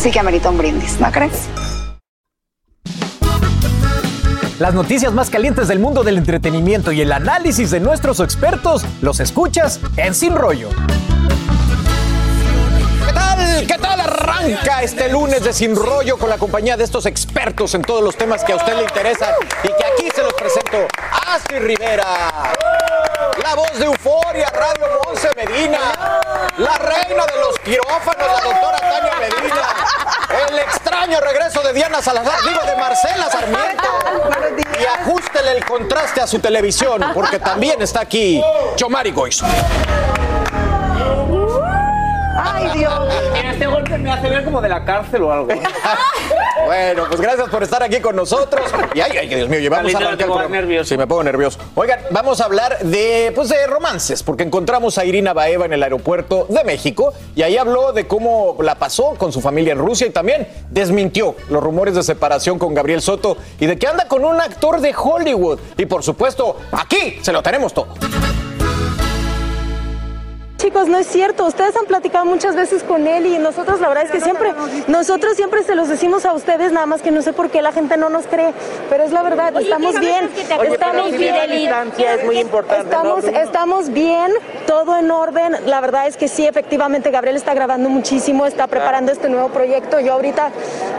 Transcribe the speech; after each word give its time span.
sí 0.00 0.10
que 0.10 0.18
amerita 0.18 0.48
un 0.48 0.56
brindis, 0.56 0.98
¿no 0.98 1.12
crees? 1.12 1.46
Las 4.58 4.72
noticias 4.72 5.12
más 5.12 5.28
calientes 5.28 5.68
del 5.68 5.78
mundo 5.78 6.02
del 6.02 6.16
entretenimiento 6.16 6.90
y 6.90 7.02
el 7.02 7.12
análisis 7.12 7.70
de 7.70 7.80
nuestros 7.80 8.20
expertos 8.20 8.84
los 9.02 9.20
escuchas 9.20 9.78
en 9.96 10.14
Sin 10.14 10.34
Rollo. 10.34 10.70
¿Qué 13.06 13.12
tal? 13.12 13.66
¿Qué 13.66 13.78
tal 13.78 14.00
arranca 14.00 14.82
este 14.82 15.10
lunes 15.10 15.44
de 15.44 15.52
Sin 15.52 15.76
Rollo 15.76 16.16
con 16.16 16.30
la 16.30 16.38
compañía 16.38 16.78
de 16.78 16.84
estos 16.84 17.04
expertos 17.04 17.74
en 17.74 17.82
todos 17.82 18.02
los 18.02 18.16
temas 18.16 18.42
que 18.42 18.52
a 18.52 18.56
usted 18.56 18.74
le 18.76 18.82
interesan 18.82 19.34
y 19.64 19.68
que 19.68 19.84
aquí 19.84 20.14
se 20.14 20.22
los 20.22 20.32
presento? 20.32 20.78
Astrid 21.26 21.60
Rivera, 21.60 22.52
la 23.42 23.54
voz 23.54 23.78
de 23.78 23.84
Euforia, 23.84 24.48
Radio 24.50 25.00
Monse 25.04 25.28
Medina, 25.36 25.78
la 26.58 26.78
reina 26.78 27.26
de 27.26 27.40
los 27.40 27.58
quirófanos, 27.60 28.26
la 28.26 28.40
doctora 28.40 28.78
Tania 28.78 29.14
Medina, 29.20 30.48
el 30.48 30.58
extraño 30.58 31.20
regreso 31.20 31.62
de 31.62 31.72
Diana 31.72 32.02
Salazar, 32.02 32.40
digo 32.42 32.60
de 32.64 32.76
Marcela 32.76 33.30
Sarmiento. 33.30 33.88
Y 34.80 34.84
ajustele 34.84 35.52
el 35.52 35.64
contraste 35.64 36.20
a 36.20 36.26
su 36.26 36.38
televisión, 36.38 37.02
porque 37.14 37.38
también 37.38 37.80
está 37.82 38.00
aquí 38.00 38.42
Chomari 38.76 39.12
Goizo. 39.12 39.46
Ay, 42.42 42.70
Dios. 42.78 42.99
Este 43.44 43.66
golpe 43.66 43.98
me 43.98 44.10
hace 44.10 44.28
ver 44.28 44.44
como 44.44 44.60
de 44.60 44.68
la 44.68 44.84
cárcel 44.84 45.22
o 45.22 45.32
algo. 45.32 45.48
Bueno, 46.66 47.04
pues 47.08 47.20
gracias 47.20 47.48
por 47.48 47.62
estar 47.62 47.82
aquí 47.82 48.00
con 48.00 48.14
nosotros. 48.14 48.70
Y 48.94 49.00
ay, 49.00 49.12
ay, 49.18 49.28
Dios 49.28 49.48
mío, 49.48 49.60
llevamos 49.60 49.94
a 49.94 49.98
arrancar 49.98 50.50
nervioso. 50.50 50.88
Sí, 50.88 50.96
me 50.96 51.06
pongo 51.06 51.24
nervioso. 51.24 51.58
Oigan, 51.74 52.00
vamos 52.10 52.40
a 52.40 52.44
hablar 52.44 52.78
de, 52.80 53.32
pues, 53.34 53.48
de 53.48 53.66
romances, 53.66 54.22
porque 54.22 54.44
encontramos 54.44 54.98
a 54.98 55.04
Irina 55.04 55.32
Baeva 55.32 55.64
en 55.64 55.72
el 55.72 55.82
aeropuerto 55.82 56.46
de 56.48 56.62
México 56.64 57.12
y 57.34 57.42
ahí 57.42 57.56
habló 57.56 57.92
de 57.92 58.06
cómo 58.06 58.56
la 58.60 58.74
pasó 58.74 59.14
con 59.16 59.32
su 59.32 59.40
familia 59.40 59.72
en 59.72 59.78
Rusia 59.78 60.06
y 60.06 60.10
también 60.10 60.46
desmintió 60.70 61.34
los 61.48 61.62
rumores 61.62 61.94
de 61.94 62.02
separación 62.02 62.58
con 62.58 62.74
Gabriel 62.74 63.00
Soto 63.00 63.36
y 63.58 63.66
de 63.66 63.78
que 63.78 63.86
anda 63.86 64.06
con 64.06 64.24
un 64.24 64.40
actor 64.40 64.80
de 64.80 64.94
Hollywood. 64.96 65.58
Y 65.76 65.86
por 65.86 66.02
supuesto, 66.02 66.58
aquí 66.72 67.18
se 67.22 67.32
lo 67.32 67.42
tenemos 67.42 67.72
todo. 67.72 67.88
Chicos, 70.60 70.88
no 70.88 70.98
es 70.98 71.06
cierto. 71.06 71.46
Ustedes 71.46 71.74
han 71.74 71.86
platicado 71.86 72.26
muchas 72.26 72.54
veces 72.54 72.82
con 72.82 73.06
él 73.06 73.24
y 73.24 73.38
nosotros 73.38 73.80
la 73.80 73.88
verdad 73.88 74.04
es 74.04 74.10
que 74.10 74.20
siempre, 74.20 74.52
nosotros 74.88 75.34
siempre 75.34 75.62
se 75.62 75.74
los 75.74 75.88
decimos 75.88 76.26
a 76.26 76.34
ustedes, 76.34 76.70
nada 76.70 76.84
más 76.84 77.00
que 77.00 77.10
no 77.10 77.22
sé 77.22 77.32
por 77.32 77.48
qué 77.48 77.62
la 77.62 77.72
gente 77.72 77.96
no 77.96 78.10
nos 78.10 78.26
cree, 78.26 78.52
pero 78.90 79.04
es 79.04 79.10
la 79.10 79.22
verdad. 79.22 79.56
Estamos 79.58 79.98
bien, 79.98 80.28
estamos 80.36 81.12
bien. 81.12 81.92
es 81.96 82.24
muy 82.26 82.38
importante. 82.38 82.82
Estamos, 82.82 83.24
estamos 83.24 83.88
bien, 83.88 84.32
todo 84.66 84.98
en 84.98 85.10
orden. 85.10 85.56
La 85.64 85.80
verdad 85.80 86.06
es 86.06 86.18
que 86.18 86.28
sí, 86.28 86.46
efectivamente, 86.46 87.10
Gabriel 87.10 87.36
está 87.36 87.54
grabando 87.54 87.88
muchísimo, 87.88 88.44
está 88.44 88.66
preparando 88.66 89.12
este 89.12 89.30
nuevo 89.30 89.48
proyecto. 89.48 89.98
Yo 89.98 90.12
ahorita 90.12 90.50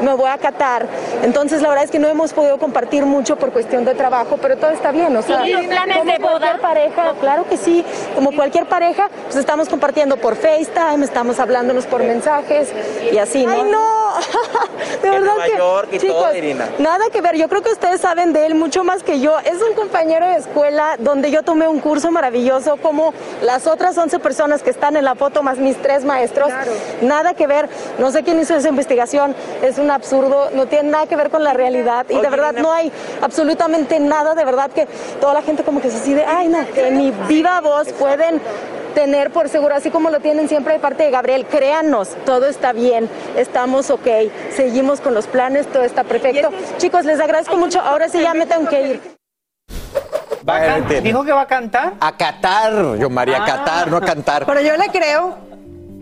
me 0.02 0.16
voy 0.16 0.32
a 0.32 0.40
Qatar. 0.40 0.88
Entonces, 1.22 1.62
la 1.62 1.70
verdad 1.70 1.86
es 1.86 1.92
que 1.92 2.00
no 2.00 2.08
hemos 2.08 2.34
podido 2.34 2.58
compartir 2.58 3.06
mucho 3.06 3.36
por 3.36 3.52
cuestión 3.52 3.86
de 3.86 3.94
trabajo, 3.94 4.40
pero 4.42 4.58
todo 4.58 4.72
está 4.72 4.92
bien. 4.92 5.16
O 5.16 5.22
sea, 5.22 5.44
¿Tienen 5.44 5.70
planes 5.70 5.98
como 5.98 6.12
de 6.12 6.18
boda? 6.18 6.32
cualquier 6.32 6.62
pareja, 6.62 7.14
claro 7.20 7.46
que 7.48 7.58
sí. 7.58 7.86
Como 8.16 8.32
cualquier 8.32 8.66
pareja, 8.66 9.08
pues 9.26 9.51
estamos 9.52 9.68
compartiendo 9.68 10.16
por 10.16 10.38
FaceTime, 10.38 11.04
estamos 11.04 11.38
hablándonos 11.38 11.86
por 11.86 12.02
mensajes 12.02 12.70
y 13.12 13.18
así, 13.18 13.46
¿no? 13.46 13.52
¡Ay, 13.52 13.64
no! 13.64 14.12
de 15.02 15.08
En 15.10 15.14
verdad 15.14 15.34
Nueva 15.36 15.46
que. 15.46 15.58
York 15.58 15.90
y 15.92 15.98
chicos, 15.98 16.16
todo, 16.16 16.34
Irina. 16.34 16.70
Nada 16.80 17.10
que 17.12 17.20
ver, 17.20 17.36
yo 17.36 17.50
creo 17.50 17.62
que 17.62 17.72
ustedes 17.72 18.00
saben 18.00 18.32
de 18.32 18.46
él 18.46 18.56
mucho 18.56 18.86
más 18.86 19.04
que 19.04 19.20
yo. 19.20 19.38
Es 19.40 19.62
un 19.62 19.74
compañero 19.74 20.26
de 20.26 20.38
escuela 20.38 20.96
donde 21.00 21.32
yo 21.32 21.44
tomé 21.44 21.68
un 21.68 21.82
curso 21.82 22.12
maravilloso, 22.12 22.78
como 22.78 23.14
las 23.42 23.68
otras 23.68 23.98
11 23.98 24.20
personas 24.20 24.64
que 24.64 24.70
están 24.70 24.96
en 24.96 25.04
la 25.04 25.16
foto, 25.16 25.44
más 25.44 25.58
mis 25.58 25.76
tres 25.82 26.06
maestros. 26.06 26.50
Nada 27.02 27.34
que 27.34 27.46
ver, 27.46 27.68
no 28.00 28.10
sé 28.12 28.24
quién 28.24 28.40
hizo 28.40 28.56
esa 28.56 28.70
investigación, 28.70 29.36
es 29.62 29.80
un 29.80 29.92
absurdo, 29.92 30.50
no 30.54 30.68
tiene 30.68 30.92
nada 30.92 31.08
que 31.08 31.18
ver 31.18 31.30
con 31.30 31.44
la 31.44 31.52
realidad 31.52 32.06
y 32.08 32.16
de 32.16 32.30
verdad 32.30 32.54
Irina. 32.54 32.62
no 32.62 32.72
hay 32.74 32.90
absolutamente 33.22 34.00
nada, 34.00 34.34
de 34.34 34.46
verdad 34.46 34.72
que 34.72 34.88
toda 35.20 35.34
la 35.34 35.42
gente 35.42 35.66
como 35.66 35.82
que 35.82 35.92
se 35.92 35.98
así 35.98 36.14
de, 36.14 36.24
ay 36.24 36.48
no, 36.48 36.66
que 36.74 36.90
mi 36.92 37.12
viva 37.28 37.60
voz 37.60 37.92
pueden 37.92 38.42
tener 38.94 39.32
por 39.32 39.50
seguro, 39.50 39.76
así 39.76 39.90
como 39.90 40.10
lo 40.10 40.20
tienen 40.20 40.48
siempre 40.48 40.74
de 40.74 40.80
parte 40.80 41.04
de 41.04 41.12
Gabriel, 41.12 41.46
créanos, 41.46 42.10
todo 42.26 42.48
está 42.48 42.74
bien, 42.74 43.10
estamos 43.36 43.90
ok, 43.90 44.08
seguimos 44.56 45.02
con 45.02 45.14
los 45.14 45.28
planes, 45.28 45.68
todo 45.68 45.84
está 45.84 46.04
perfecto. 46.04 46.50
Chicos, 46.78 47.06
les 47.06 47.20
agradezco 47.20 47.58
mucho, 47.58 47.82
ahora 47.82 48.10
sí 48.10 48.22
ya 48.22 48.34
me 48.34 48.46
tengo 48.46 48.70
que 48.70 48.82
ir. 48.82 49.02
¿Va 50.48 50.58
a 50.58 50.80
¿Dijo 50.80 51.24
que 51.24 51.32
va 51.32 51.42
a 51.42 51.48
cantar? 51.48 51.94
A 52.00 52.18
Qatar, 52.18 52.98
yo 52.98 53.10
María, 53.10 53.44
a 53.44 53.46
Qatar, 53.46 53.88
no 53.90 53.98
a 53.98 54.02
cantar. 54.02 54.46
Pero 54.46 54.62
yo 54.62 54.76
le 54.76 54.88
creo, 54.88 55.38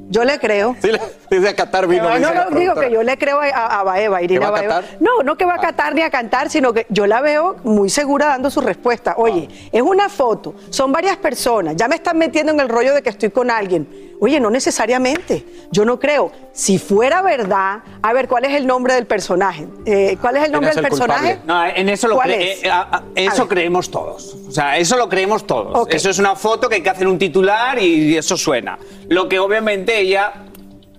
yo 0.10 0.26
le 0.26 0.38
creo. 0.40 0.76
Sí, 0.82 0.90
dice 1.30 1.50
a 1.50 1.56
Qatar 1.56 1.88
vino. 1.88 2.10
No, 2.20 2.34
no, 2.34 2.60
digo 2.60 2.76
que 2.76 2.92
yo 2.92 3.04
le 3.04 3.18
creo 3.18 3.40
a, 3.40 3.80
a 3.80 3.84
Baeva, 3.84 4.22
Irina 4.22 4.42
va 4.42 4.48
a 4.48 4.52
Baeva. 4.52 4.74
cantar? 4.82 4.98
No, 5.00 5.24
no 5.24 5.38
que 5.38 5.46
va 5.46 5.54
a 5.56 5.60
cantar 5.60 5.96
ni 5.96 6.02
a 6.02 6.10
cantar, 6.10 6.50
sino 6.50 6.74
que 6.74 6.86
yo 6.90 7.08
la 7.08 7.22
veo 7.22 7.58
muy 7.64 7.90
segura 7.90 8.26
dando 8.28 8.50
su 8.50 8.60
respuesta. 8.60 9.14
Oye, 9.18 9.48
es 9.72 9.82
una 9.82 10.10
foto, 10.10 10.56
son 10.72 10.92
varias 10.92 11.18
personas, 11.18 11.76
ya 11.76 11.88
me 11.88 11.96
están 11.96 12.18
metiendo 12.18 12.52
en 12.52 12.60
el 12.60 12.68
rollo 12.68 12.94
de 12.94 13.02
que 13.02 13.10
estoy 13.10 13.30
con 13.30 13.50
alguien. 13.52 14.09
Oye, 14.22 14.40
no 14.42 14.50
necesariamente, 14.50 15.46
yo 15.72 15.86
no 15.86 15.98
creo. 15.98 16.32
Si 16.52 16.78
fuera 16.78 17.22
verdad, 17.22 17.80
a 18.02 18.12
ver, 18.14 18.28
¿cuál 18.28 18.44
es 18.46 18.54
el 18.56 18.68
nombre 18.68 18.94
del 18.96 19.06
personaje? 19.06 19.66
Eh, 19.86 20.18
¿Cuál 20.20 20.36
es 20.38 20.44
el 20.44 20.52
nombre 20.52 20.72
del 20.72 20.80
el 20.80 20.90
personaje? 20.90 21.38
culpable? 21.38 21.42
No, 21.46 21.66
en 21.82 21.88
eso 21.90 22.08
lo 22.10 22.16
¿Cuál 22.16 22.32
cre- 22.32 22.52
es? 22.52 22.64
eh, 22.66 22.70
a- 22.70 22.82
a- 22.98 23.04
eso 23.16 23.48
creemos 23.48 23.90
todos. 23.90 24.36
O 24.48 24.52
sea, 24.52 24.78
eso 24.78 24.98
lo 24.98 25.08
creemos 25.08 25.48
todos. 25.48 25.88
Eso 25.90 26.10
es 26.10 26.20
una 26.20 26.36
foto 26.36 26.68
que 26.68 26.76
hay 26.76 26.82
que 26.82 26.90
hacer 26.90 27.08
un 27.08 27.18
titular 27.18 27.80
y 27.82 28.18
eso 28.18 28.36
suena. 28.36 28.78
Lo 29.08 29.30
que 29.30 29.40
obviamente 29.40 29.98
ella 30.00 30.34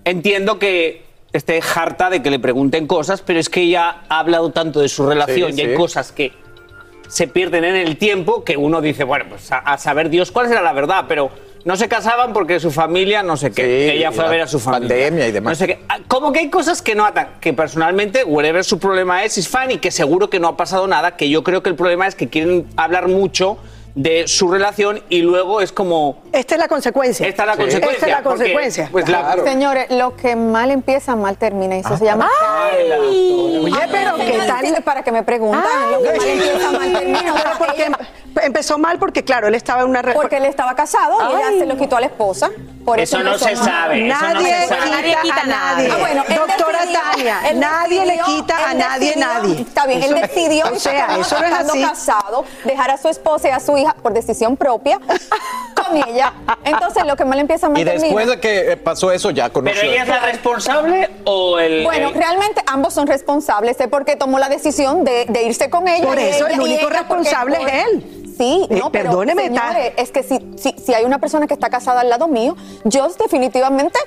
entiendo 0.03 0.57
que 0.57 1.03
esté 1.31 1.61
harta 1.75 2.09
de 2.09 2.21
que 2.23 2.31
le 2.31 2.39
pregunten 2.39 2.87
cosas, 2.87 3.21
pero 3.21 3.39
es 3.39 3.49
que 3.49 3.61
ella 3.61 4.01
ha 4.09 4.19
hablado 4.19 4.51
tanto 4.51 4.79
de 4.81 4.89
su 4.89 5.05
relación 5.07 5.53
Sí, 5.53 5.59
y 5.61 5.65
hay 5.65 5.71
sí. 5.73 5.75
cosas 5.77 6.11
que 6.11 6.31
se 7.07 7.27
pierden 7.27 7.65
en 7.65 7.75
el 7.75 7.97
tiempo 7.97 8.43
que 8.43 8.57
uno 8.57 8.81
dice, 8.81 9.03
bueno, 9.03 9.25
pues 9.29 9.51
a, 9.51 9.59
a 9.59 9.77
saber 9.77 10.09
Dios 10.09 10.31
cuál 10.31 10.47
será 10.47 10.61
la 10.61 10.73
verdad, 10.73 11.05
pero 11.07 11.29
no 11.65 11.75
se 11.75 11.87
casaban 11.87 12.33
porque 12.33 12.59
su 12.59 12.71
familia 12.71 13.23
no 13.23 13.37
sé 13.37 13.51
qué. 13.51 13.63
Sí, 13.63 13.97
ella 13.97 14.11
fue 14.11 14.25
a 14.25 14.29
ver 14.29 14.41
a 14.41 14.47
su 14.47 14.59
familia. 14.59 14.87
pandemia 14.89 15.27
y 15.27 15.31
demás. 15.31 15.51
No 15.51 15.55
sé 15.55 15.67
qué. 15.67 15.79
Ah, 15.89 15.99
Como 16.07 16.31
que 16.31 16.39
hay 16.39 16.49
cosas 16.49 16.81
que 16.81 16.95
no 16.95 17.05
atan, 17.05 17.35
que 17.39 17.53
personalmente, 17.53 18.23
whatever 18.23 18.63
su 18.63 18.79
problema 18.79 19.23
es, 19.23 19.37
es 19.37 19.47
fan 19.47 19.71
y 19.71 19.77
que 19.77 19.91
seguro 19.91 20.29
que 20.29 20.39
no 20.39 20.47
ha 20.47 20.57
pasado 20.57 20.87
nada, 20.87 21.15
que 21.17 21.29
yo 21.29 21.43
creo 21.43 21.61
que 21.63 21.69
el 21.69 21.75
problema 21.75 22.07
es 22.07 22.15
que 22.15 22.29
quieren 22.29 22.67
hablar 22.77 23.07
mucho 23.07 23.57
de 23.93 24.25
su 24.25 24.49
relación 24.49 25.03
y 25.09 25.21
luego 25.21 25.59
es 25.59 25.73
como... 25.73 26.23
Esta 26.31 26.55
es 26.55 26.59
la 26.59 26.69
consecuencia. 26.69 27.27
Esta 27.27 27.43
es 27.43 27.47
la 27.47 27.57
consecuencia. 27.57 27.91
Esta 27.93 28.05
es 28.05 28.11
la 28.13 28.23
porque, 28.23 28.37
consecuencia. 28.39 28.89
Pues 28.89 29.09
la- 29.09 29.19
Claro. 29.19 29.43
Señores, 29.43 29.87
lo 29.89 30.15
que 30.15 30.37
mal 30.37 30.71
empieza, 30.71 31.13
mal 31.17 31.35
termina. 31.37 31.75
Eso 31.75 31.97
se 31.97 32.05
llama. 32.05 32.29
Oye, 33.01 33.75
pero 33.91 34.15
¿qué 34.15 34.39
tal? 34.47 34.83
Para 34.83 35.03
que 35.03 35.11
me 35.11 35.23
preguntan. 35.23 35.63
Lo 35.91 36.01
que 36.01 36.17
mal 36.17 36.27
empieza, 36.29 36.71
mal 36.71 36.93
termina. 36.93 37.33
Porque 37.57 37.91
empezó 38.43 38.77
mal 38.77 38.99
porque, 38.99 39.23
claro, 39.23 39.47
él 39.47 39.55
estaba 39.55 39.81
en 39.83 39.89
una... 39.89 40.01
re- 40.01 40.13
porque 40.13 40.37
él 40.37 40.45
estaba 40.45 40.75
casado 40.75 41.17
y 41.31 41.35
ella 41.35 41.59
se 41.59 41.65
lo 41.65 41.77
quitó 41.77 41.97
a 41.97 42.01
la 42.01 42.07
esposa. 42.07 42.49
Por 42.85 42.99
eso, 42.99 43.17
Eso 43.19 43.23
no 43.29 43.37
se 43.37 43.55
sabe. 43.55 44.07
eso 44.07 44.15
no 44.25 44.33
Nadie 44.33 44.55
se 44.61 44.67
sabe. 44.69 45.03
quita, 45.03 45.21
quita 45.21 45.41
a 45.41 45.45
nadie. 45.45 45.89
Ah, 45.91 45.97
bueno, 45.99 46.23
Doctora 46.27 46.79
decidió- 46.79 46.99
Tania, 47.11 47.37
nadie 47.53 48.05
le 48.07 48.19
quita 48.25 48.69
a 48.69 48.73
nadie 48.73 49.07
decidió- 49.09 49.27
nadie. 49.27 49.61
Está 49.61 49.85
bien, 49.85 50.01
él 50.03 50.17
Eso- 50.17 50.27
decidió, 50.27 50.65
o 50.65 50.79
sea, 50.79 51.05
eso 51.19 51.39
no 51.39 51.45
es 51.45 51.51
estando 51.51 51.73
así. 51.73 51.83
casado, 51.83 52.45
dejar 52.65 52.89
a 52.89 52.97
su 52.97 53.07
esposa 53.09 53.49
y 53.49 53.51
a 53.51 53.59
su 53.59 53.77
hija 53.77 53.95
por 54.01 54.13
decisión 54.13 54.57
propia. 54.57 54.99
Con 55.75 55.95
ella. 55.97 56.33
Entonces, 56.63 57.05
lo 57.05 57.15
que 57.15 57.23
mal 57.25 57.37
empieza 57.39 57.69
mal 57.69 57.81
Y 57.81 57.85
termina. 57.85 58.05
después 58.05 58.27
de 58.27 58.39
que 58.39 58.71
eh, 58.71 58.77
pasó 58.77 59.11
eso, 59.11 59.29
ya 59.29 59.49
conoció. 59.51 59.79
¿Pero 59.79 59.91
ella 59.93 60.01
es 60.03 60.07
la 60.09 60.19
responsable 60.19 61.09
o 61.25 61.59
el.? 61.59 61.83
Bueno, 61.83 62.09
el- 62.09 62.15
realmente 62.15 62.63
ambos 62.65 62.93
son 62.95 63.05
responsables, 63.07 63.79
¿eh? 63.79 63.87
porque 63.87 64.15
tomó 64.15 64.39
la 64.39 64.49
decisión 64.49 65.03
de, 65.03 65.25
de 65.29 65.43
irse 65.43 65.69
con 65.69 65.87
ella. 65.87 66.05
Por 66.07 66.17
eso 66.17 66.47
ella- 66.47 66.55
el 66.55 66.61
único 66.61 66.79
ella 66.89 67.05
porque- 67.07 67.19
responsable 67.23 67.57
es 67.61 67.85
él. 67.85 68.17
Sí, 68.37 68.67
Eh, 68.69 68.77
no, 68.77 68.91
pero 68.91 69.05
perdóneme, 69.09 69.43
señores, 69.47 69.93
es 69.97 70.11
que 70.11 70.23
si, 70.23 70.39
si, 70.57 70.75
si 70.83 70.93
hay 70.93 71.05
una 71.05 71.19
persona 71.19 71.47
que 71.47 71.53
está 71.53 71.69
casada 71.69 72.01
al 72.01 72.09
lado 72.09 72.27
mío, 72.27 72.55
yo 72.83 73.07
definitivamente 73.19 73.97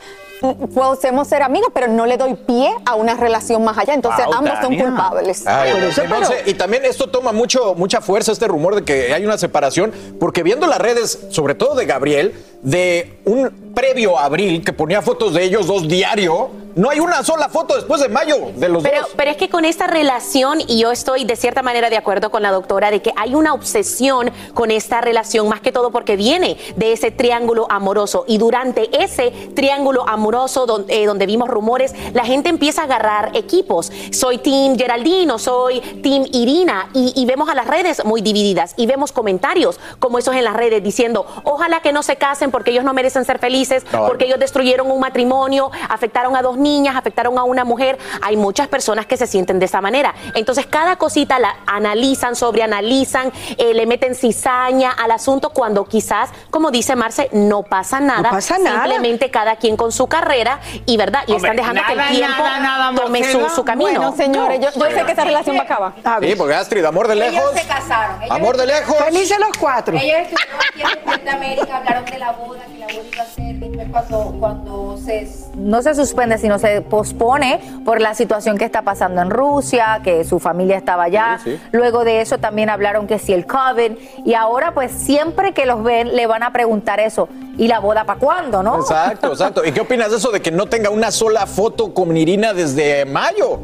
mm, 0.43 0.65
podemos 0.75 1.27
ser 1.29 1.43
amigos, 1.43 1.69
pero 1.73 1.89
no 1.89 2.07
le 2.07 2.17
doy 2.17 2.35
pie 2.35 2.75
a 2.87 2.95
una 2.95 3.15
relación 3.15 3.65
más 3.65 3.79
allá. 3.79 3.95
Entonces 3.95 4.25
Wow, 4.27 4.35
ambos 4.35 4.59
son 4.61 4.77
culpables. 4.77 5.47
Ay, 5.47 5.73
Por 5.73 5.83
eso, 5.85 6.05
Monse, 6.07 6.35
pero- 6.39 6.51
y 6.51 6.55
también 6.55 6.85
esto 6.85 7.09
toma 7.09 7.33
mucho, 7.33 7.75
mucha 7.75 8.01
fuerza, 8.01 8.33
este 8.33 8.47
rumor 8.49 8.75
de 8.75 8.85
que 8.85 9.13
hay 9.15 9.25
una 9.25 9.39
separación, 9.39 9.93
porque 10.21 10.43
viendo 10.43 10.67
las 10.67 10.79
redes, 10.79 11.19
sobre 11.31 11.55
todo 11.55 11.75
de 11.75 11.87
Gabriel, 11.87 12.35
de 12.63 13.19
un 13.25 13.64
previo 13.75 14.19
a 14.19 14.25
abril 14.25 14.65
que 14.65 14.73
ponía 14.73 15.03
fotos 15.03 15.35
de 15.35 15.45
ellos 15.45 15.67
dos 15.67 15.87
diario, 15.89 16.51
no 16.77 16.91
hay 16.91 16.99
una 16.99 17.23
sola 17.23 17.49
foto 17.49 17.77
después 17.77 18.01
de 18.01 18.09
mayo 18.09 18.37
de 18.57 18.69
los 18.69 18.83
Pero, 18.83 19.03
dos. 19.03 19.11
pero 19.17 19.31
es 19.31 19.37
que 19.37 19.49
con 19.49 19.65
esta 19.65 19.87
relación, 19.87 20.61
y 20.67 20.81
yo 20.81 20.91
estoy 20.91 21.25
de 21.25 21.37
cierta 21.37 21.63
manera 21.63 21.89
de 21.89 21.97
acuerdo 21.97 22.31
con 22.33 22.43
la 22.43 22.51
doctora, 22.51 22.91
de 22.91 23.01
que 23.01 23.13
hay 23.17 23.37
una 23.37 23.55
obsesión 23.55 24.33
con 24.55 24.73
esta 24.73 25.01
relación, 25.01 25.49
más 25.49 25.61
que 25.61 25.71
todo 25.71 25.93
porque 25.93 26.17
viene 26.17 26.57
de 26.75 26.93
ese 26.93 27.13
triángulo 27.13 27.67
amoroso. 27.71 28.25
Y 28.27 28.39
durante 28.39 28.91
ese 29.03 29.31
triángulo 29.55 30.09
amoroso 30.09 30.67
donde, 30.67 31.03
eh, 31.03 31.07
donde 31.07 31.27
vimos 31.27 31.49
rumores, 31.49 31.95
la 32.13 32.25
gente 32.25 32.49
empieza 32.49 32.83
a 32.83 32.85
agarrar 32.87 33.31
equipos. 33.37 33.93
Soy 34.11 34.39
Team 34.39 34.77
Geraldino, 34.77 35.39
soy 35.39 35.81
Team 35.81 36.27
Irina, 36.33 36.91
y, 36.93 37.13
y 37.15 37.25
vemos 37.25 37.49
a 37.49 37.55
las 37.55 37.69
redes 37.69 38.05
muy 38.05 38.21
divididas. 38.21 38.75
Y 38.77 38.87
vemos 38.87 39.13
comentarios 39.13 39.79
como 40.01 40.19
esos 40.19 40.35
en 40.35 40.43
las 40.43 40.55
redes 40.55 40.83
diciendo, 40.83 41.25
ojalá 41.45 41.83
que 41.83 41.93
no 41.93 42.03
se 42.03 42.17
casen 42.17 42.51
porque 42.51 42.73
ellos 42.73 42.83
no 42.83 42.95
merecen 42.95 43.25
ser 43.25 43.39
felices, 43.39 43.64
No. 43.93 44.07
porque 44.07 44.27
ellos 44.27 44.39
destruyeron 44.39 44.91
un 44.91 45.01
matrimonio, 45.01 45.71
afectaron 45.89 46.37
a 46.37 46.43
dos 46.43 46.57
niñas, 46.57 46.97
afectaron 46.97 47.39
a 47.39 47.45
una 47.45 47.65
mujer. 47.65 47.99
Hay 48.23 48.37
muchas 48.37 48.69
personas 48.69 49.07
que 49.07 49.17
se 49.17 49.27
sienten 49.27 49.59
de 49.59 49.67
esa 49.67 49.81
manera. 49.81 50.15
Entonces, 50.35 50.67
cada 50.67 50.97
cosita 50.97 51.39
la 51.39 51.57
analizan, 51.67 52.37
sobreanalizan, 52.37 53.33
eh, 53.59 53.75
le 53.75 53.87
meten 53.87 54.15
cizaña 54.15 54.93
al 54.93 55.11
asunto 55.11 55.51
cuando 55.51 55.85
quizás, 55.85 56.31
como 56.51 56.71
dice 56.71 56.97
Marce, 56.97 57.29
no 57.33 57.63
pasa 57.63 58.01
nada. 58.01 58.31
pasa 58.31 58.59
nada. 58.59 58.85
Simplemente 58.85 59.31
cada 59.31 59.57
quien 59.57 59.77
con 59.77 59.93
su 59.93 60.07
carrera 60.07 60.61
y 60.87 60.97
verdad, 60.97 61.25
y 61.27 61.33
Hombre, 61.33 61.51
están 61.51 61.57
dejando 61.57 61.83
que 61.87 61.93
el 61.93 62.17
tiempo 62.17 62.43
nada, 62.43 62.61
nada, 62.61 63.01
tome 63.01 63.25
su, 63.51 63.65
camino. 63.65 63.91
Bueno, 63.91 64.17
señores, 64.17 64.61
yo, 64.61 64.71
yo 64.73 64.97
sé 64.97 65.05
que 65.05 65.13
esa 65.13 65.25
relación 65.25 65.57
va 65.57 65.61
a 65.61 65.65
acabar. 65.65 65.93
A. 66.05 66.21
Sí, 66.21 66.35
porque 66.37 66.55
Astrid, 66.55 66.85
amor 66.85 67.09
de 67.09 67.17
lejos. 67.17 67.35
Ellos 67.35 67.53
se 67.55 67.67
casaron. 67.67 68.23
Ellos 68.23 68.37
Amor 68.37 68.57
de 68.57 68.67
lejos. 68.67 68.97
Felices 68.97 69.39
los 69.39 69.51
cuatro. 69.59 69.97
Ellos 69.97 70.19
estuvieron 70.29 71.09
aquí 71.09 71.21
en 71.21 71.29
América, 71.29 71.77
hablaron 71.77 72.05
de 72.05 72.19
la 72.19 72.33
boda, 72.33 72.61
que 72.67 72.79
la 72.79 72.87
boda 72.87 73.05
iba 73.15 73.23
a 73.23 73.27
ser 73.27 73.54
después 73.61 73.89
cuando, 73.91 74.37
cuando 74.39 74.97
se... 74.99 75.29
no 75.57 75.83
se 75.83 75.95
suspende, 75.95 76.39
sino 76.39 76.59
se 76.59 76.81
pospone 76.83 77.61
por 77.85 78.01
la 78.01 78.15
situación 78.15 78.59
que 78.59 78.65
está 78.65 78.83
pasando 78.83 79.23
en 79.23 79.31
Rusia, 79.31 80.01
que 80.03 80.25
su 80.25 80.41
familia 80.41 80.77
estaba 80.77 81.05
allá. 81.05 81.39
Sí, 81.43 81.53
sí. 81.53 81.61
Luego 81.73 82.05
de 82.05 82.21
eso 82.21 82.39
también 82.39 82.71
hablaron 82.71 83.07
que 83.07 83.19
si 83.19 83.33
el 83.33 83.47
COVID. 83.47 83.93
Y 84.25 84.35
ahora, 84.35 84.73
pues 84.75 84.93
siempre 84.93 85.53
que 85.53 85.67
los 85.67 85.83
ven, 85.83 86.15
le 86.15 86.27
van 86.27 86.43
a 86.43 86.53
preguntar 86.53 87.01
eso. 87.01 87.29
¿Y 87.57 87.69
la 87.69 87.79
boda 87.79 88.05
para 88.05 88.19
cuándo, 88.19 88.63
no? 88.63 88.81
Exacto, 88.81 89.29
exacto. 89.29 89.65
¿Y 89.65 89.73
qué 89.73 89.81
opinas 89.81 90.11
de 90.11 90.17
eso 90.17 90.31
de 90.31 90.41
que 90.41 90.51
no 90.51 90.67
tenga 90.67 90.91
una 90.91 91.11
sola 91.11 91.47
foto 91.47 91.95
con 91.95 92.17
Irina 92.17 92.53
desde 92.53 93.05
mayo? 93.05 93.61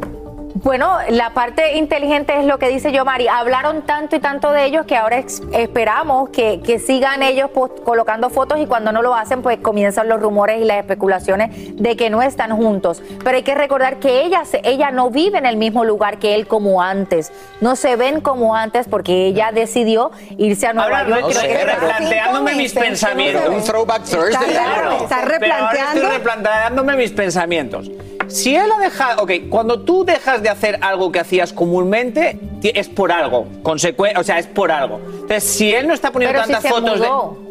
Bueno, 0.62 0.98
la 1.08 1.30
parte 1.30 1.78
inteligente 1.78 2.38
es 2.38 2.44
lo 2.44 2.58
que 2.58 2.68
dice 2.68 2.92
yo, 2.92 3.04
Mari. 3.06 3.28
Hablaron 3.28 3.82
tanto 3.86 4.16
y 4.16 4.20
tanto 4.20 4.52
de 4.52 4.66
ellos 4.66 4.84
que 4.84 4.94
ahora 4.94 5.16
esperamos 5.52 6.28
que, 6.28 6.60
que 6.60 6.78
sigan 6.78 7.22
ellos 7.22 7.48
pues, 7.54 7.72
colocando 7.82 8.28
fotos 8.28 8.58
y 8.60 8.66
cuando 8.66 8.92
no 8.92 9.00
lo 9.00 9.14
hacen, 9.14 9.40
pues 9.40 9.56
comienzan 9.58 10.08
los 10.08 10.20
rumores 10.20 10.60
y 10.60 10.64
las 10.66 10.76
especulaciones 10.76 11.50
de 11.76 11.96
que 11.96 12.10
no 12.10 12.20
están 12.20 12.54
juntos. 12.54 13.02
Pero 13.24 13.36
hay 13.38 13.42
que 13.42 13.54
recordar 13.54 13.96
que 14.00 14.20
ella, 14.22 14.44
se- 14.44 14.60
ella 14.64 14.90
no 14.90 15.08
vive 15.08 15.38
en 15.38 15.46
el 15.46 15.56
mismo 15.56 15.84
lugar 15.84 16.18
que 16.18 16.34
él 16.34 16.46
como 16.46 16.82
antes. 16.82 17.32
No 17.62 17.74
se 17.74 17.96
ven 17.96 18.20
como 18.20 18.54
antes 18.54 18.86
porque 18.86 19.26
ella 19.28 19.52
decidió 19.52 20.10
irse 20.36 20.66
a 20.66 20.74
Nueva 20.74 20.98
Ahora, 21.00 21.08
York. 21.08 21.20
no 21.22 21.30
sé, 21.30 21.64
replanteándome 21.64 22.54
mis 22.56 22.74
pensamientos. 22.74 23.48
Un 23.48 23.64
throwback 23.64 24.02
Thursday. 24.04 24.50
Está 24.50 24.62
Claro. 24.62 24.92
Está 25.04 25.08
Pero 25.08 25.16
ahora 25.20 25.38
replanteando. 25.38 26.00
estoy 26.02 26.16
replanteándome 26.18 26.96
mis 26.96 27.12
pensamientos. 27.12 27.90
Si 28.30 28.54
él 28.56 28.70
ha 28.76 28.80
dejado, 28.80 29.22
ok, 29.22 29.32
cuando 29.48 29.80
tú 29.80 30.04
dejas 30.04 30.42
de 30.42 30.48
hacer 30.48 30.78
algo 30.82 31.10
que 31.12 31.20
hacías 31.20 31.52
comúnmente, 31.52 32.38
es 32.62 32.88
por 32.88 33.12
algo, 33.12 33.46
consecu- 33.62 34.16
o 34.18 34.22
sea, 34.22 34.38
es 34.38 34.46
por 34.46 34.70
algo. 34.70 35.00
Entonces, 35.04 35.44
si 35.44 35.72
él 35.74 35.86
no 35.88 35.94
está 35.94 36.10
poniendo 36.10 36.32
Pero 36.40 36.46
si 36.46 36.52
tantas 36.52 36.62
se 36.62 36.80
fotos 36.80 36.98
mudó. 36.98 37.36
de... 37.44 37.50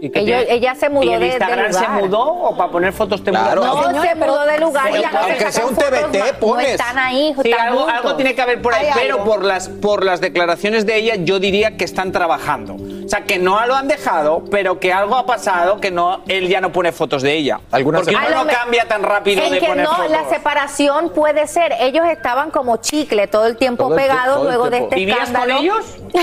¿Y 0.00 0.10
tiene? 0.10 0.46
ella 0.52 0.76
se 0.76 0.88
mudó 0.88 1.02
¿Y 1.10 1.12
el 1.12 1.18
de- 1.18 1.26
de 1.26 1.32
Instagram 1.32 1.72
se 1.72 1.88
mudó 1.88 2.20
o 2.24 2.56
para 2.56 2.70
poner 2.70 2.92
fotos 2.92 3.24
te 3.24 3.30
Claro. 3.32 3.64
No, 3.64 3.82
Señores, 3.82 4.10
se 4.10 4.14
mudó 4.14 4.46
de 4.46 4.58
lugar. 4.60 4.92
Ya 4.92 5.10
no 5.10 5.18
aunque 5.18 5.50
sea 5.52 5.66
un 5.66 5.74
TBT, 5.74 6.34
pones. 6.38 6.66
No 6.68 6.72
están 6.72 6.98
ahí, 6.98 7.34
Sí, 7.42 7.50
están 7.50 7.68
algo, 7.68 8.14
tiene 8.14 8.32
que 8.36 8.40
haber 8.42 8.62
por 8.62 8.74
ahí, 8.74 8.86
pero 8.94 9.14
algo. 9.16 9.24
por 9.26 9.44
las, 9.44 9.68
por 9.68 10.04
las 10.04 10.20
declaraciones 10.20 10.86
de 10.86 10.96
ella 10.98 11.16
yo 11.16 11.40
diría 11.40 11.76
que 11.76 11.84
están 11.84 12.12
trabajando. 12.12 12.76
O 13.08 13.10
sea, 13.10 13.24
que 13.24 13.38
no 13.38 13.64
lo 13.66 13.74
han 13.74 13.88
dejado, 13.88 14.42
pero 14.50 14.78
que 14.78 14.92
algo 14.92 15.16
ha 15.16 15.24
pasado 15.24 15.80
que 15.80 15.90
no 15.90 16.20
él 16.28 16.46
ya 16.46 16.60
no 16.60 16.72
pone 16.72 16.92
fotos 16.92 17.22
de 17.22 17.32
ella. 17.32 17.58
Algunas 17.72 18.02
Porque 18.02 18.14
se- 18.14 18.26
uno 18.26 18.36
no 18.36 18.44
me- 18.44 18.52
cambia 18.52 18.86
tan 18.86 19.02
rápido 19.02 19.42
en 19.44 19.50
de 19.52 19.60
que 19.60 19.66
poner 19.66 19.86
no, 19.88 19.94
fotos. 19.94 20.10
la 20.10 20.28
separación 20.28 21.08
puede 21.14 21.46
ser. 21.46 21.72
Ellos 21.80 22.04
estaban 22.06 22.50
como 22.50 22.76
chicle 22.76 23.26
todo 23.26 23.46
el 23.46 23.56
tiempo 23.56 23.84
Todo 23.84 23.94
el 23.96 24.00
tie- 24.04 24.08
pegados 24.08 24.34
todo 24.36 24.42
el 24.42 24.48
luego 24.48 24.64
de 24.64 24.70
tiempo. 24.72 24.86
este 24.88 24.96
¿Vivías 24.96 25.18
con 25.18 25.26
escándalo. 25.28 25.60
ellos? 25.60 25.86
No, 26.12 26.20